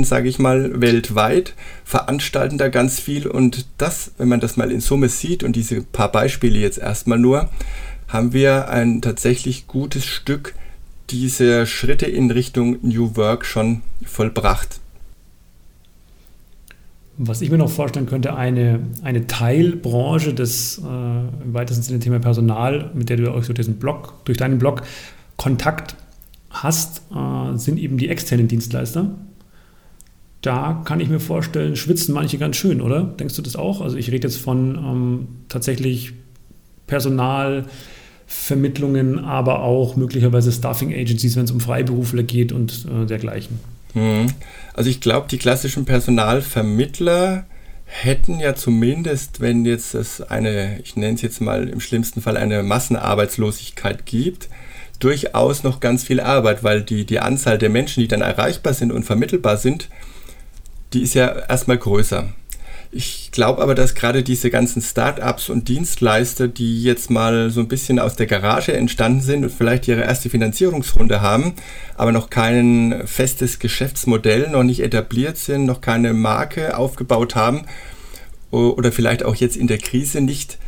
sage 0.04 0.28
ich 0.28 0.38
mal, 0.38 0.80
weltweit, 0.80 1.54
veranstalten 1.84 2.58
da 2.58 2.68
ganz 2.68 3.00
viel 3.00 3.26
und 3.26 3.66
das, 3.78 4.12
wenn 4.18 4.28
man 4.28 4.40
das 4.40 4.56
mal 4.56 4.70
in 4.70 4.80
Summe 4.80 5.08
sieht 5.08 5.42
und 5.42 5.56
diese 5.56 5.82
paar 5.82 6.12
Beispiele 6.12 6.58
jetzt 6.58 6.78
erstmal 6.78 7.18
nur, 7.18 7.48
haben 8.08 8.32
wir 8.32 8.68
ein 8.68 9.00
tatsächlich 9.00 9.66
gutes 9.66 10.04
Stück 10.04 10.54
dieser 11.08 11.66
Schritte 11.66 12.06
in 12.06 12.30
Richtung 12.30 12.78
New 12.82 13.16
Work 13.16 13.46
schon 13.46 13.82
vollbracht. 14.04 14.80
Was 17.16 17.42
ich 17.42 17.50
mir 17.50 17.58
noch 17.58 17.70
vorstellen 17.70 18.06
könnte, 18.06 18.34
eine, 18.34 18.80
eine 19.02 19.26
Teilbranche 19.26 20.32
des 20.32 20.78
äh, 20.78 20.82
im 20.86 21.52
weitesten 21.52 21.82
Sinne 21.82 21.98
Thema 22.00 22.18
Personal, 22.18 22.90
mit 22.94 23.10
der 23.10 23.18
du 23.18 23.30
auch 23.30 23.44
durch 23.44 23.54
diesen 23.54 23.78
Blog, 23.78 24.14
durch 24.24 24.38
deinen 24.38 24.58
Blog 24.58 24.82
Kontakt 25.36 25.96
hast, 26.50 27.02
äh, 27.14 27.56
sind 27.56 27.78
eben 27.78 27.96
die 27.96 28.08
externen 28.08 28.48
Dienstleister. 28.48 29.14
Da 30.42 30.82
kann 30.84 30.98
ich 31.00 31.08
mir 31.08 31.20
vorstellen, 31.20 31.76
schwitzen 31.76 32.12
manche 32.14 32.38
ganz 32.38 32.56
schön, 32.56 32.80
oder? 32.80 33.02
Denkst 33.02 33.36
du 33.36 33.42
das 33.42 33.54
auch? 33.56 33.82
Also 33.82 33.96
ich 33.96 34.10
rede 34.10 34.26
jetzt 34.26 34.38
von 34.38 34.74
ähm, 34.76 35.28
tatsächlich 35.48 36.14
Personalvermittlungen, 36.86 39.18
aber 39.18 39.62
auch 39.62 39.96
möglicherweise 39.96 40.50
Staffing 40.50 40.94
Agencies, 40.94 41.36
wenn 41.36 41.44
es 41.44 41.50
um 41.50 41.60
Freiberufler 41.60 42.22
geht 42.22 42.52
und 42.52 42.86
äh, 42.86 43.04
dergleichen. 43.06 43.60
Mhm. 43.94 44.32
Also 44.72 44.88
ich 44.88 45.00
glaube, 45.00 45.26
die 45.30 45.38
klassischen 45.38 45.84
Personalvermittler 45.84 47.46
hätten 47.84 48.38
ja 48.38 48.54
zumindest, 48.54 49.40
wenn 49.40 49.64
jetzt 49.64 49.94
es 49.94 50.20
eine, 50.20 50.80
ich 50.82 50.96
nenne 50.96 51.14
es 51.14 51.22
jetzt 51.22 51.40
mal 51.40 51.68
im 51.68 51.80
schlimmsten 51.80 52.22
Fall 52.22 52.36
eine 52.36 52.62
Massenarbeitslosigkeit 52.62 54.06
gibt, 54.06 54.48
durchaus 55.00 55.64
noch 55.64 55.80
ganz 55.80 56.04
viel 56.04 56.20
Arbeit, 56.20 56.62
weil 56.62 56.82
die, 56.82 57.04
die 57.04 57.18
Anzahl 57.18 57.58
der 57.58 57.70
Menschen, 57.70 58.00
die 58.00 58.08
dann 58.08 58.20
erreichbar 58.20 58.74
sind 58.74 58.92
und 58.92 59.04
vermittelbar 59.04 59.56
sind, 59.56 59.88
die 60.92 61.02
ist 61.02 61.14
ja 61.14 61.26
erstmal 61.48 61.78
größer. 61.78 62.28
Ich 62.92 63.30
glaube 63.30 63.62
aber, 63.62 63.76
dass 63.76 63.94
gerade 63.94 64.24
diese 64.24 64.50
ganzen 64.50 64.82
Startups 64.82 65.48
und 65.48 65.68
Dienstleister, 65.68 66.48
die 66.48 66.82
jetzt 66.82 67.08
mal 67.08 67.50
so 67.50 67.60
ein 67.60 67.68
bisschen 67.68 68.00
aus 68.00 68.16
der 68.16 68.26
Garage 68.26 68.72
entstanden 68.72 69.20
sind 69.20 69.44
und 69.44 69.52
vielleicht 69.52 69.86
ihre 69.86 70.02
erste 70.02 70.28
Finanzierungsrunde 70.28 71.20
haben, 71.20 71.54
aber 71.96 72.10
noch 72.10 72.30
kein 72.30 73.02
festes 73.06 73.60
Geschäftsmodell, 73.60 74.50
noch 74.50 74.64
nicht 74.64 74.80
etabliert 74.80 75.36
sind, 75.36 75.66
noch 75.66 75.80
keine 75.80 76.12
Marke 76.12 76.76
aufgebaut 76.76 77.36
haben 77.36 77.62
oder 78.50 78.90
vielleicht 78.90 79.22
auch 79.24 79.36
jetzt 79.36 79.56
in 79.56 79.68
der 79.68 79.78
Krise 79.78 80.20
nicht 80.20 80.58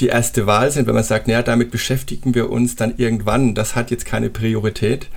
die 0.00 0.08
erste 0.08 0.46
Wahl 0.46 0.70
sind, 0.70 0.86
wenn 0.86 0.94
man 0.94 1.04
sagt, 1.04 1.26
naja, 1.26 1.42
damit 1.42 1.70
beschäftigen 1.70 2.34
wir 2.34 2.50
uns 2.50 2.76
dann 2.76 2.94
irgendwann, 2.98 3.54
das 3.54 3.74
hat 3.74 3.90
jetzt 3.90 4.04
keine 4.04 4.30
Priorität, 4.30 5.08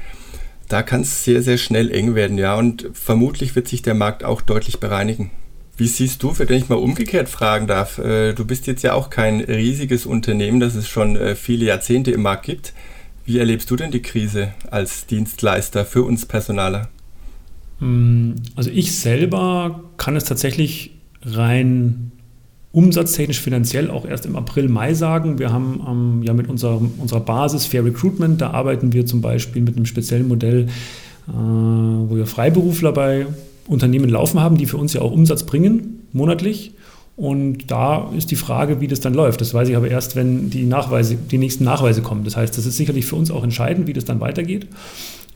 da 0.70 0.84
kann 0.84 1.02
es 1.02 1.24
sehr, 1.24 1.42
sehr 1.42 1.58
schnell 1.58 1.92
eng 1.92 2.16
werden, 2.16 2.38
ja, 2.38 2.56
und 2.56 2.90
vermutlich 2.94 3.56
wird 3.56 3.68
sich 3.68 3.82
der 3.82 3.96
Markt 3.96 4.24
auch 4.24 4.42
deutlich 4.42 4.80
bereinigen. 4.80 5.32
Wie 5.76 5.88
siehst 5.88 6.24
du, 6.24 6.38
wenn 6.38 6.52
ich 6.52 6.68
mal 6.68 6.76
umgekehrt 6.76 7.30
fragen 7.30 7.66
darf? 7.66 8.00
Äh, 8.00 8.34
du 8.34 8.44
bist 8.46 8.68
jetzt 8.68 8.84
ja 8.84 8.94
auch 8.94 9.10
kein 9.10 9.40
riesiges 9.40 10.06
Unternehmen, 10.06 10.60
das 10.60 10.76
es 10.76 10.90
schon 10.90 11.16
äh, 11.16 11.36
viele 11.36 11.66
Jahrzehnte 11.66 12.12
im 12.12 12.22
Markt 12.22 12.46
gibt. 12.46 12.74
Wie 13.26 13.40
erlebst 13.40 13.72
du 13.72 13.78
denn 13.78 13.90
die 13.90 14.02
Krise 14.02 14.54
als 14.72 15.06
Dienstleister 15.06 15.86
für 15.86 16.04
uns 16.04 16.26
Personaler? 16.26 16.90
Hm, 17.80 18.36
also 18.56 18.70
ich 18.70 19.00
selber 19.00 19.84
kann 19.96 20.18
es 20.18 20.26
tatsächlich 20.26 20.92
rein 21.24 22.12
umsatztechnisch 22.72 23.42
finanziell 23.42 23.90
auch 23.90 24.06
erst 24.06 24.26
im 24.26 24.36
April, 24.36 24.70
Mai 24.70 24.94
sagen. 24.94 25.40
Wir 25.40 25.52
haben 25.52 25.82
ähm, 25.88 26.24
ja 26.24 26.34
mit 26.34 26.50
unserer, 26.50 26.80
unserer 26.98 27.22
Basis 27.22 27.66
Fair 27.66 27.84
Recruitment, 27.84 28.42
da 28.42 28.52
arbeiten 28.52 28.94
wir 28.94 29.06
zum 29.06 29.22
Beispiel 29.22 29.62
mit 29.62 29.76
einem 29.76 29.86
speziellen 29.86 30.28
Modell, 30.28 30.68
äh, 31.28 31.32
wo 31.32 32.16
wir 32.16 32.26
Freiberufler 32.26 32.92
bei 32.92 33.26
Unternehmen 33.68 34.10
laufen 34.10 34.40
haben, 34.40 34.58
die 34.58 34.66
für 34.66 34.78
uns 34.78 34.94
ja 34.94 35.02
auch 35.02 35.12
Umsatz 35.12 35.44
bringen, 35.44 36.02
monatlich. 36.14 36.74
Und 37.16 37.70
da 37.70 38.10
ist 38.16 38.32
die 38.32 38.38
Frage, 38.38 38.80
wie 38.80 38.88
das 38.88 39.02
dann 39.02 39.14
läuft. 39.14 39.42
Das 39.42 39.54
weiß 39.54 39.68
ich 39.68 39.76
aber 39.76 39.90
erst, 39.90 40.16
wenn 40.16 40.50
die, 40.50 40.64
Nachweise, 40.64 41.16
die 41.16 41.38
nächsten 41.38 41.66
Nachweise 41.66 42.02
kommen. 42.02 42.24
Das 42.24 42.38
heißt, 42.38 42.58
das 42.58 42.66
ist 42.66 42.78
sicherlich 42.78 43.06
für 43.06 43.18
uns 43.18 43.30
auch 43.30 43.44
entscheidend, 43.44 43.88
wie 43.88 43.94
das 43.94 44.06
dann 44.06 44.22
weitergeht. 44.22 44.68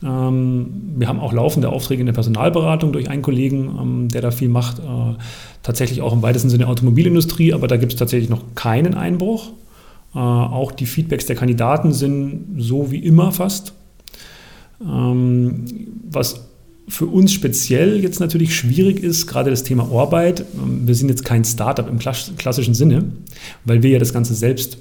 Ähm, 0.04 0.66
wir 0.96 1.08
haben 1.08 1.20
auch 1.20 1.32
laufende 1.32 1.70
Aufträge 1.70 2.00
in 2.00 2.06
der 2.06 2.12
Personalberatung 2.12 2.92
durch 2.92 3.08
einen 3.08 3.22
Kollegen, 3.22 3.76
ähm, 3.80 4.08
der 4.08 4.20
da 4.20 4.30
viel 4.30 4.48
macht. 4.48 4.78
Äh, 4.78 4.82
tatsächlich 5.62 6.02
auch 6.02 6.12
im 6.12 6.22
weitesten 6.22 6.50
Sinne 6.50 6.68
Automobilindustrie, 6.68 7.54
aber 7.54 7.68
da 7.68 7.76
gibt 7.76 7.92
es 7.92 7.98
tatsächlich 7.98 8.28
noch 8.28 8.42
keinen 8.54 8.94
Einbruch. 8.94 9.50
Äh, 10.14 10.18
auch 10.18 10.72
die 10.72 10.86
Feedbacks 10.86 11.26
der 11.26 11.36
Kandidaten 11.36 11.92
sind 11.92 12.56
so 12.58 12.90
wie 12.90 12.98
immer 12.98 13.32
fast. 13.32 13.72
Ähm, 14.82 15.64
was 16.10 16.48
für 16.86 17.06
uns 17.06 17.32
speziell 17.32 18.02
jetzt 18.02 18.20
natürlich 18.20 18.54
schwierig 18.54 19.02
ist, 19.02 19.26
gerade 19.26 19.48
das 19.48 19.62
Thema 19.62 19.90
Arbeit. 19.90 20.44
Wir 20.54 20.94
sind 20.94 21.08
jetzt 21.08 21.24
kein 21.24 21.44
Startup 21.44 21.88
im 21.88 21.98
klassischen 21.98 22.74
Sinne, 22.74 23.04
weil 23.64 23.82
wir 23.82 23.90
ja 23.90 23.98
das 23.98 24.12
Ganze 24.12 24.34
selbst 24.34 24.76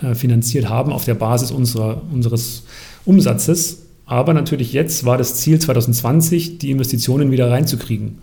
äh, 0.00 0.14
finanziert 0.14 0.68
haben 0.70 0.92
auf 0.92 1.04
der 1.04 1.14
Basis 1.14 1.50
unserer, 1.50 2.00
unseres 2.10 2.62
Umsatzes. 3.04 3.82
Aber 4.10 4.34
natürlich 4.34 4.72
jetzt 4.72 5.04
war 5.04 5.16
das 5.18 5.36
Ziel 5.36 5.60
2020, 5.60 6.58
die 6.58 6.72
Investitionen 6.72 7.30
wieder 7.30 7.48
reinzukriegen. 7.48 8.18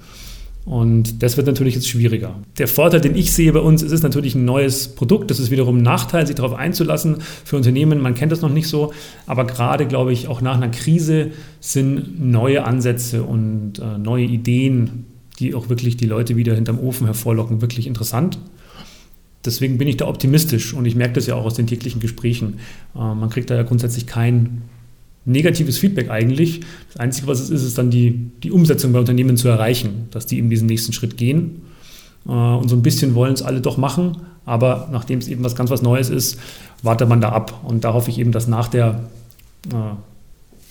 Und 0.66 1.24
das 1.24 1.38
wird 1.38 1.48
natürlich 1.48 1.76
jetzt 1.76 1.88
schwieriger. 1.88 2.36
Der 2.58 2.68
Vorteil, 2.68 3.00
den 3.00 3.16
ich 3.16 3.32
sehe 3.32 3.54
bei 3.54 3.62
uns, 3.62 3.82
ist 3.84 3.94
es 3.94 4.04
natürlich 4.04 4.36
ein 4.36 4.44
neues 4.44 4.90
Produkt. 4.90 5.32
Das 5.32 5.40
ist 5.40 5.50
wiederum 5.50 5.78
ein 5.78 5.84
Nachteil, 5.84 6.28
sich 6.28 6.36
darauf 6.36 6.56
einzulassen 6.56 7.20
für 7.46 7.56
Unternehmen. 7.56 8.02
Man 8.02 8.16
kennt 8.16 8.34
das 8.34 8.42
noch 8.42 8.52
nicht 8.52 8.68
so. 8.68 8.92
Aber 9.28 9.48
gerade, 9.48 9.88
glaube 9.88 10.12
ich, 10.12 10.28
auch 10.28 10.42
nach 10.42 10.58
einer 10.58 10.68
Krise 10.68 11.32
sind 11.62 12.20
neue 12.20 12.66
Ansätze 12.66 13.24
und 13.24 13.80
äh, 13.80 13.98
neue 13.98 14.26
Ideen, 14.26 15.06
die 15.40 15.56
auch 15.56 15.70
wirklich 15.70 15.96
die 15.96 16.06
Leute 16.06 16.36
wieder 16.36 16.54
hinterm 16.54 16.82
Ofen 16.82 17.06
hervorlocken, 17.06 17.62
wirklich 17.62 17.88
interessant. 17.88 18.40
Deswegen 19.46 19.78
bin 19.78 19.88
ich 19.88 19.96
da 19.96 20.06
optimistisch 20.06 20.74
und 20.74 20.86
ich 20.86 20.96
merke 20.96 21.14
das 21.14 21.28
ja 21.28 21.36
auch 21.36 21.46
aus 21.46 21.54
den 21.54 21.66
täglichen 21.68 22.02
Gesprächen. 22.02 22.60
Äh, 22.94 23.00
man 23.00 23.30
kriegt 23.30 23.50
da 23.50 23.56
ja 23.56 23.64
grundsätzlich 23.64 24.06
kein 24.06 24.64
negatives 25.28 25.78
Feedback 25.78 26.10
eigentlich. 26.10 26.62
Das 26.94 26.98
Einzige, 26.98 27.28
was 27.28 27.40
es 27.40 27.50
ist, 27.50 27.64
ist 27.64 27.78
dann 27.78 27.92
die, 27.92 28.32
die 28.42 28.52
Umsetzung 28.52 28.94
bei 28.94 29.00
Unternehmen 29.00 29.38
zu 29.38 29.48
erreichen, 29.48 30.08
dass 30.12 30.26
die 30.26 30.38
eben 30.38 30.50
diesen 30.50 30.68
nächsten 30.68 30.94
Schritt 30.94 31.18
gehen. 31.18 31.62
Äh, 32.28 32.32
und 32.32 32.70
so 32.70 32.76
ein 32.76 32.82
bisschen 32.82 33.14
wollen 33.14 33.34
es 33.34 33.42
alle 33.42 33.62
doch 33.62 33.78
machen, 33.78 34.18
aber 34.46 34.90
nachdem 34.92 35.20
es 35.20 35.28
eben 35.28 35.44
was 35.44 35.56
ganz 35.56 35.70
was 35.70 35.82
Neues 35.82 36.10
ist, 36.10 36.40
wartet 36.82 37.10
man 37.10 37.22
da 37.22 37.30
ab. 37.30 37.62
Und 37.64 37.84
da 37.84 37.94
hoffe 37.94 38.10
ich 38.10 38.20
eben, 38.20 38.32
dass 38.32 38.48
nach 38.48 38.70
der 38.70 39.02
äh, 39.72 39.76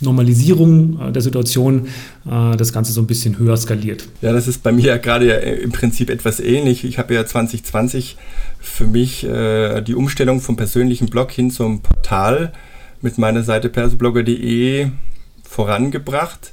Normalisierung 0.01 1.01
äh, 1.01 1.13
der 1.13 1.23
Situation 1.23 1.89
das 2.25 2.73
Ganze 2.73 2.93
so 2.93 3.01
ein 3.01 3.07
bisschen 3.07 3.39
höher 3.39 3.57
skaliert. 3.57 4.09
Ja, 4.21 4.33
das 4.33 4.49
ist 4.49 4.65
bei 4.65 4.73
mir 4.73 4.87
ja 4.87 4.97
gerade 4.97 5.31
im 5.31 5.71
Prinzip 5.71 6.11
etwas 6.11 6.41
ähnlich. 6.41 6.85
Ich 6.85 6.99
habe 6.99 7.15
ja 7.15 7.25
2020 7.25 8.17
für 8.59 8.85
mich 8.85 9.21
die 9.21 9.95
Umstellung 9.95 10.41
vom 10.41 10.57
persönlichen 10.57 11.07
Blog 11.07 11.31
hin 11.31 11.53
zum 11.53 11.83
Portal 11.83 12.53
mit 13.01 13.19
meiner 13.19 13.43
Seite 13.43 13.69
persoblogger.de 13.69 14.89
vorangebracht. 15.49 16.53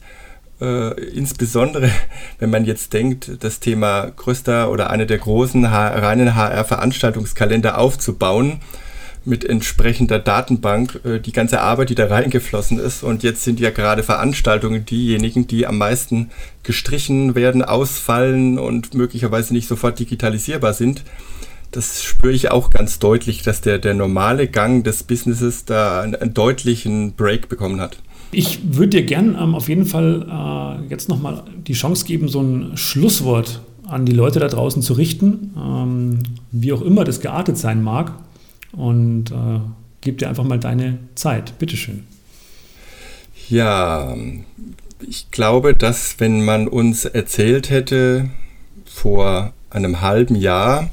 Äh, 0.61 0.99
insbesondere, 1.09 1.89
wenn 2.39 2.49
man 2.49 2.65
jetzt 2.65 2.93
denkt, 2.93 3.31
das 3.41 3.59
Thema 3.59 4.11
größter 4.15 4.71
oder 4.71 4.89
eine 4.89 5.05
der 5.05 5.17
großen 5.17 5.65
reinen 5.65 6.35
HR-Veranstaltungskalender 6.35 7.77
aufzubauen 7.77 8.59
mit 9.25 9.45
entsprechender 9.45 10.19
Datenbank, 10.19 10.99
äh, 11.05 11.19
die 11.19 11.31
ganze 11.31 11.61
Arbeit, 11.61 11.89
die 11.89 11.95
da 11.95 12.07
reingeflossen 12.07 12.79
ist. 12.79 13.03
Und 13.03 13.23
jetzt 13.23 13.43
sind 13.43 13.59
ja 13.59 13.71
gerade 13.71 14.03
Veranstaltungen 14.03 14.85
diejenigen, 14.85 15.47
die 15.47 15.65
am 15.65 15.77
meisten 15.77 16.29
gestrichen 16.63 17.35
werden, 17.35 17.63
ausfallen 17.63 18.59
und 18.59 18.93
möglicherweise 18.93 19.53
nicht 19.53 19.67
sofort 19.67 19.99
digitalisierbar 19.99 20.73
sind 20.73 21.03
das 21.73 22.03
spüre 22.03 22.33
ich 22.33 22.51
auch 22.51 22.69
ganz 22.69 22.99
deutlich, 22.99 23.41
dass 23.41 23.61
der, 23.61 23.79
der 23.79 23.93
normale 23.93 24.47
Gang 24.47 24.83
des 24.83 25.03
Businesses 25.03 25.65
da 25.65 26.01
einen, 26.01 26.15
einen 26.15 26.33
deutlichen 26.33 27.13
Break 27.13 27.49
bekommen 27.49 27.81
hat. 27.81 27.97
Ich 28.31 28.59
würde 28.63 28.89
dir 28.89 29.03
gern 29.03 29.37
ähm, 29.39 29.53
auf 29.55 29.69
jeden 29.69 29.85
Fall 29.85 30.25
äh, 30.29 30.89
jetzt 30.89 31.09
nochmal 31.09 31.43
die 31.67 31.73
Chance 31.73 32.05
geben, 32.05 32.29
so 32.29 32.41
ein 32.41 32.77
Schlusswort 32.77 33.61
an 33.85 34.05
die 34.05 34.13
Leute 34.13 34.39
da 34.39 34.47
draußen 34.47 34.81
zu 34.81 34.93
richten, 34.93 35.53
ähm, 35.57 36.19
wie 36.51 36.73
auch 36.73 36.81
immer 36.81 37.03
das 37.03 37.19
geartet 37.19 37.57
sein 37.57 37.83
mag. 37.83 38.13
Und 38.71 39.31
äh, 39.31 39.59
gib 40.01 40.17
dir 40.17 40.29
einfach 40.29 40.43
mal 40.43 40.59
deine 40.59 40.97
Zeit. 41.15 41.57
Bitteschön. 41.59 42.05
Ja, 43.49 44.15
ich 45.07 45.29
glaube, 45.31 45.75
dass 45.75 46.19
wenn 46.19 46.43
man 46.43 46.67
uns 46.67 47.05
erzählt 47.05 47.69
hätte, 47.69 48.29
vor 48.85 49.53
einem 49.69 50.01
halben 50.01 50.35
Jahr, 50.35 50.89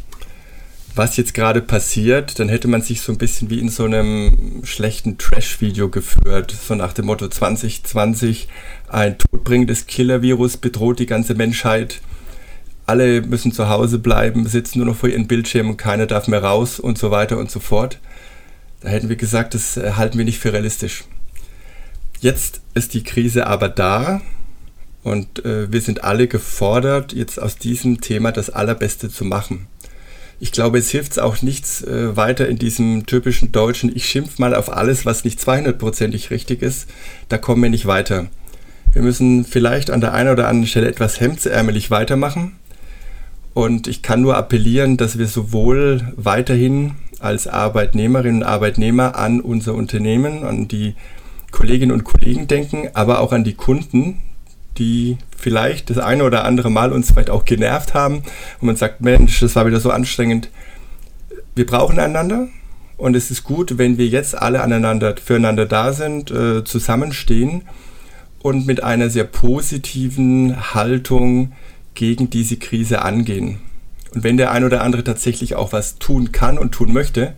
was 0.95 1.17
jetzt 1.17 1.35
gerade 1.35 1.63
passiert, 1.63 2.39
dann 2.39 2.49
hätte 2.49 2.69
man 2.69 2.83
sich 2.83 3.01
so 3.01 3.13
ein 3.13 3.19
bisschen 3.19 3.51
wie 3.51 3.61
in 3.61 3.69
so 3.69 3.85
einem 3.85 4.63
schlechten 4.65 5.19
Trash-Video 5.19 5.89
geführt, 5.89 6.55
so 6.67 6.75
nach 6.75 6.93
dem 6.93 7.07
Motto 7.07 7.29
2020, 7.29 8.49
ein 8.89 9.17
todbringendes 9.19 9.87
Killer-Virus 9.87 10.57
bedroht 10.57 10.99
die 10.99 11.07
ganze 11.07 11.35
Menschheit, 11.35 12.01
alle 12.87 13.23
müssen 13.23 13.53
zu 13.53 13.69
Hause 13.69 13.99
bleiben, 13.99 14.47
sitzen 14.47 14.79
nur 14.79 14.89
noch 14.89 14.97
vor 14.97 15.09
ihren 15.09 15.29
Bildschirmen, 15.29 15.77
keiner 15.77 16.07
darf 16.07 16.27
mehr 16.27 16.43
raus 16.43 16.81
und 16.81 16.99
so 16.99 17.11
weiter 17.13 17.39
und 17.39 17.51
so 17.51 17.61
fort. 17.61 18.01
Da 18.81 18.89
hätten 18.89 19.09
wir 19.09 19.17
gesagt, 19.17 19.55
das 19.55 19.77
äh, 19.77 19.93
halten 19.93 20.19
wir 20.19 20.25
nicht 20.25 20.39
für 20.39 20.53
realistisch. 20.53 21.05
Jetzt 22.21 22.61
ist 22.75 22.95
die 22.95 23.05
Krise 23.05 23.47
aber 23.47 23.69
da 23.69 24.21
und 25.03 25.45
äh, 25.45 25.71
wir 25.73 25.81
sind 25.81 26.03
alle 26.03 26.27
gefordert, 26.27 27.13
jetzt 27.13 27.41
aus 27.41 27.57
diesem 27.57 28.01
Thema 28.01 28.33
das 28.33 28.51
Allerbeste 28.51 29.09
zu 29.09 29.25
machen. 29.25 29.69
Ich 30.43 30.53
glaube, 30.53 30.79
es 30.79 30.89
hilft 30.89 31.21
auch 31.21 31.43
nichts 31.43 31.83
äh, 31.83 32.17
weiter 32.17 32.49
in 32.49 32.59
diesem 32.59 33.05
typischen 33.05 33.53
deutschen, 33.53 33.95
ich 33.95 34.07
schimpf 34.07 34.39
mal 34.39 34.55
auf 34.55 34.73
alles, 34.73 35.05
was 35.05 35.23
nicht 35.23 35.39
200%ig 35.39 36.31
richtig 36.31 36.63
ist. 36.63 36.89
Da 37.29 37.37
kommen 37.37 37.63
wir 37.63 37.69
nicht 37.69 37.85
weiter. 37.85 38.29
Wir 38.93 39.03
müssen 39.03 39.45
vielleicht 39.45 39.91
an 39.91 40.01
der 40.01 40.15
einen 40.15 40.31
oder 40.31 40.49
anderen 40.49 40.67
Stelle 40.67 40.89
etwas 40.89 41.21
hemdsärmelig 41.21 41.91
weitermachen. 41.91 42.57
Und 43.53 43.87
ich 43.87 44.01
kann 44.01 44.23
nur 44.23 44.37
appellieren, 44.37 44.97
dass 44.97 45.19
wir 45.19 45.27
sowohl 45.27 46.11
weiterhin 46.17 46.93
als 47.19 47.47
Arbeitnehmerinnen 47.47 48.43
und 48.43 48.49
Arbeitnehmer 48.49 49.17
an 49.17 49.43
unser 49.43 49.75
Unternehmen, 49.75 50.45
an 50.45 50.69
die 50.69 50.95
Kolleginnen 51.51 51.93
und 51.93 52.05
Kollegen 52.05 52.49
denken, 52.49 52.89
aber 52.95 53.21
auch 53.21 53.33
an 53.33 53.45
die 53.45 53.55
Kunden, 53.55 54.23
die 54.79 55.19
vielleicht 55.41 55.91
das 55.91 55.99
eine 55.99 56.25
oder 56.25 56.45
andere 56.45 56.71
Mal 56.71 56.93
uns 56.93 57.11
vielleicht 57.11 57.31
auch 57.31 57.45
genervt 57.45 57.95
haben 57.95 58.19
und 58.61 58.67
man 58.67 58.77
sagt, 58.77 59.01
Mensch, 59.01 59.41
das 59.41 59.57
war 59.57 59.67
wieder 59.67 59.81
so 59.81 59.91
anstrengend. 59.91 60.51
Wir 61.55 61.67
brauchen 61.67 61.99
einander 61.99 62.49
und 62.97 63.17
es 63.17 63.31
ist 63.31 63.45
gut, 63.45 63.79
wenn 63.79 63.99
wir 63.99 64.07
jetzt 64.07 64.37
alle 64.37 64.63
aneinander, 64.63 65.15
füreinander 65.17 65.67
da 65.67 65.93
sind, 65.93 66.31
äh, 66.31 66.65
zusammenstehen 66.65 67.63
und 68.43 68.67
mit 68.67 68.83
einer 68.83 69.11
sehr 69.11 69.25
positiven 69.25 70.75
Haltung 70.75 71.53
gegen 71.95 72.31
diese 72.31 72.57
Krise 72.57 73.03
angehen. 73.03 73.59
Und 74.15 74.25
wenn 74.25 74.37
der 74.37 74.51
ein 74.51 74.65
oder 74.65 74.83
andere 74.83 75.05
tatsächlich 75.05 75.55
auch 75.55 75.73
was 75.73 75.99
tun 75.99 76.33
kann 76.33 76.59
und 76.59 76.73
tun 76.73 76.93
möchte, 76.93 77.35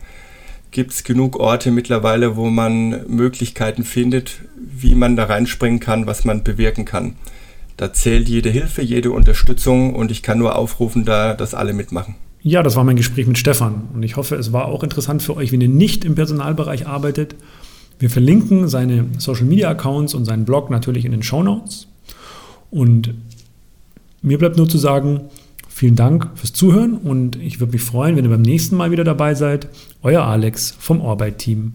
gibt 0.70 0.92
es 0.92 1.04
genug 1.04 1.38
Orte 1.38 1.70
mittlerweile, 1.70 2.36
wo 2.36 2.48
man 2.48 3.06
Möglichkeiten 3.06 3.84
findet, 3.84 4.40
wie 4.56 4.94
man 4.94 5.16
da 5.16 5.24
reinspringen 5.24 5.80
kann, 5.80 6.06
was 6.06 6.24
man 6.24 6.42
bewirken 6.42 6.86
kann. 6.86 7.16
Da 7.82 7.92
zählt 7.92 8.28
jede 8.28 8.48
Hilfe, 8.48 8.80
jede 8.80 9.10
Unterstützung 9.10 9.96
und 9.96 10.12
ich 10.12 10.22
kann 10.22 10.38
nur 10.38 10.54
aufrufen, 10.54 11.04
da, 11.04 11.34
dass 11.34 11.52
alle 11.52 11.72
mitmachen. 11.72 12.14
Ja, 12.40 12.62
das 12.62 12.76
war 12.76 12.84
mein 12.84 12.94
Gespräch 12.94 13.26
mit 13.26 13.38
Stefan 13.38 13.88
und 13.92 14.04
ich 14.04 14.14
hoffe, 14.14 14.36
es 14.36 14.52
war 14.52 14.66
auch 14.66 14.84
interessant 14.84 15.20
für 15.20 15.36
euch, 15.36 15.50
wenn 15.50 15.60
ihr 15.60 15.68
nicht 15.68 16.04
im 16.04 16.14
Personalbereich 16.14 16.86
arbeitet. 16.86 17.34
Wir 17.98 18.08
verlinken 18.08 18.68
seine 18.68 19.06
Social 19.18 19.46
Media 19.46 19.68
Accounts 19.68 20.14
und 20.14 20.26
seinen 20.26 20.44
Blog 20.44 20.70
natürlich 20.70 21.04
in 21.04 21.10
den 21.10 21.24
Show 21.24 21.42
Notes. 21.42 21.88
Und 22.70 23.14
mir 24.22 24.38
bleibt 24.38 24.58
nur 24.58 24.68
zu 24.68 24.78
sagen, 24.78 25.22
Vielen 25.68 25.96
Dank 25.96 26.28
fürs 26.36 26.52
Zuhören 26.52 26.94
und 26.98 27.34
ich 27.36 27.58
würde 27.58 27.72
mich 27.72 27.82
freuen, 27.82 28.14
wenn 28.14 28.24
ihr 28.24 28.30
beim 28.30 28.42
nächsten 28.42 28.76
Mal 28.76 28.92
wieder 28.92 29.02
dabei 29.02 29.34
seid. 29.34 29.68
Euer 30.02 30.22
Alex 30.22 30.76
vom 30.78 31.00
Orbeit-Team. 31.00 31.74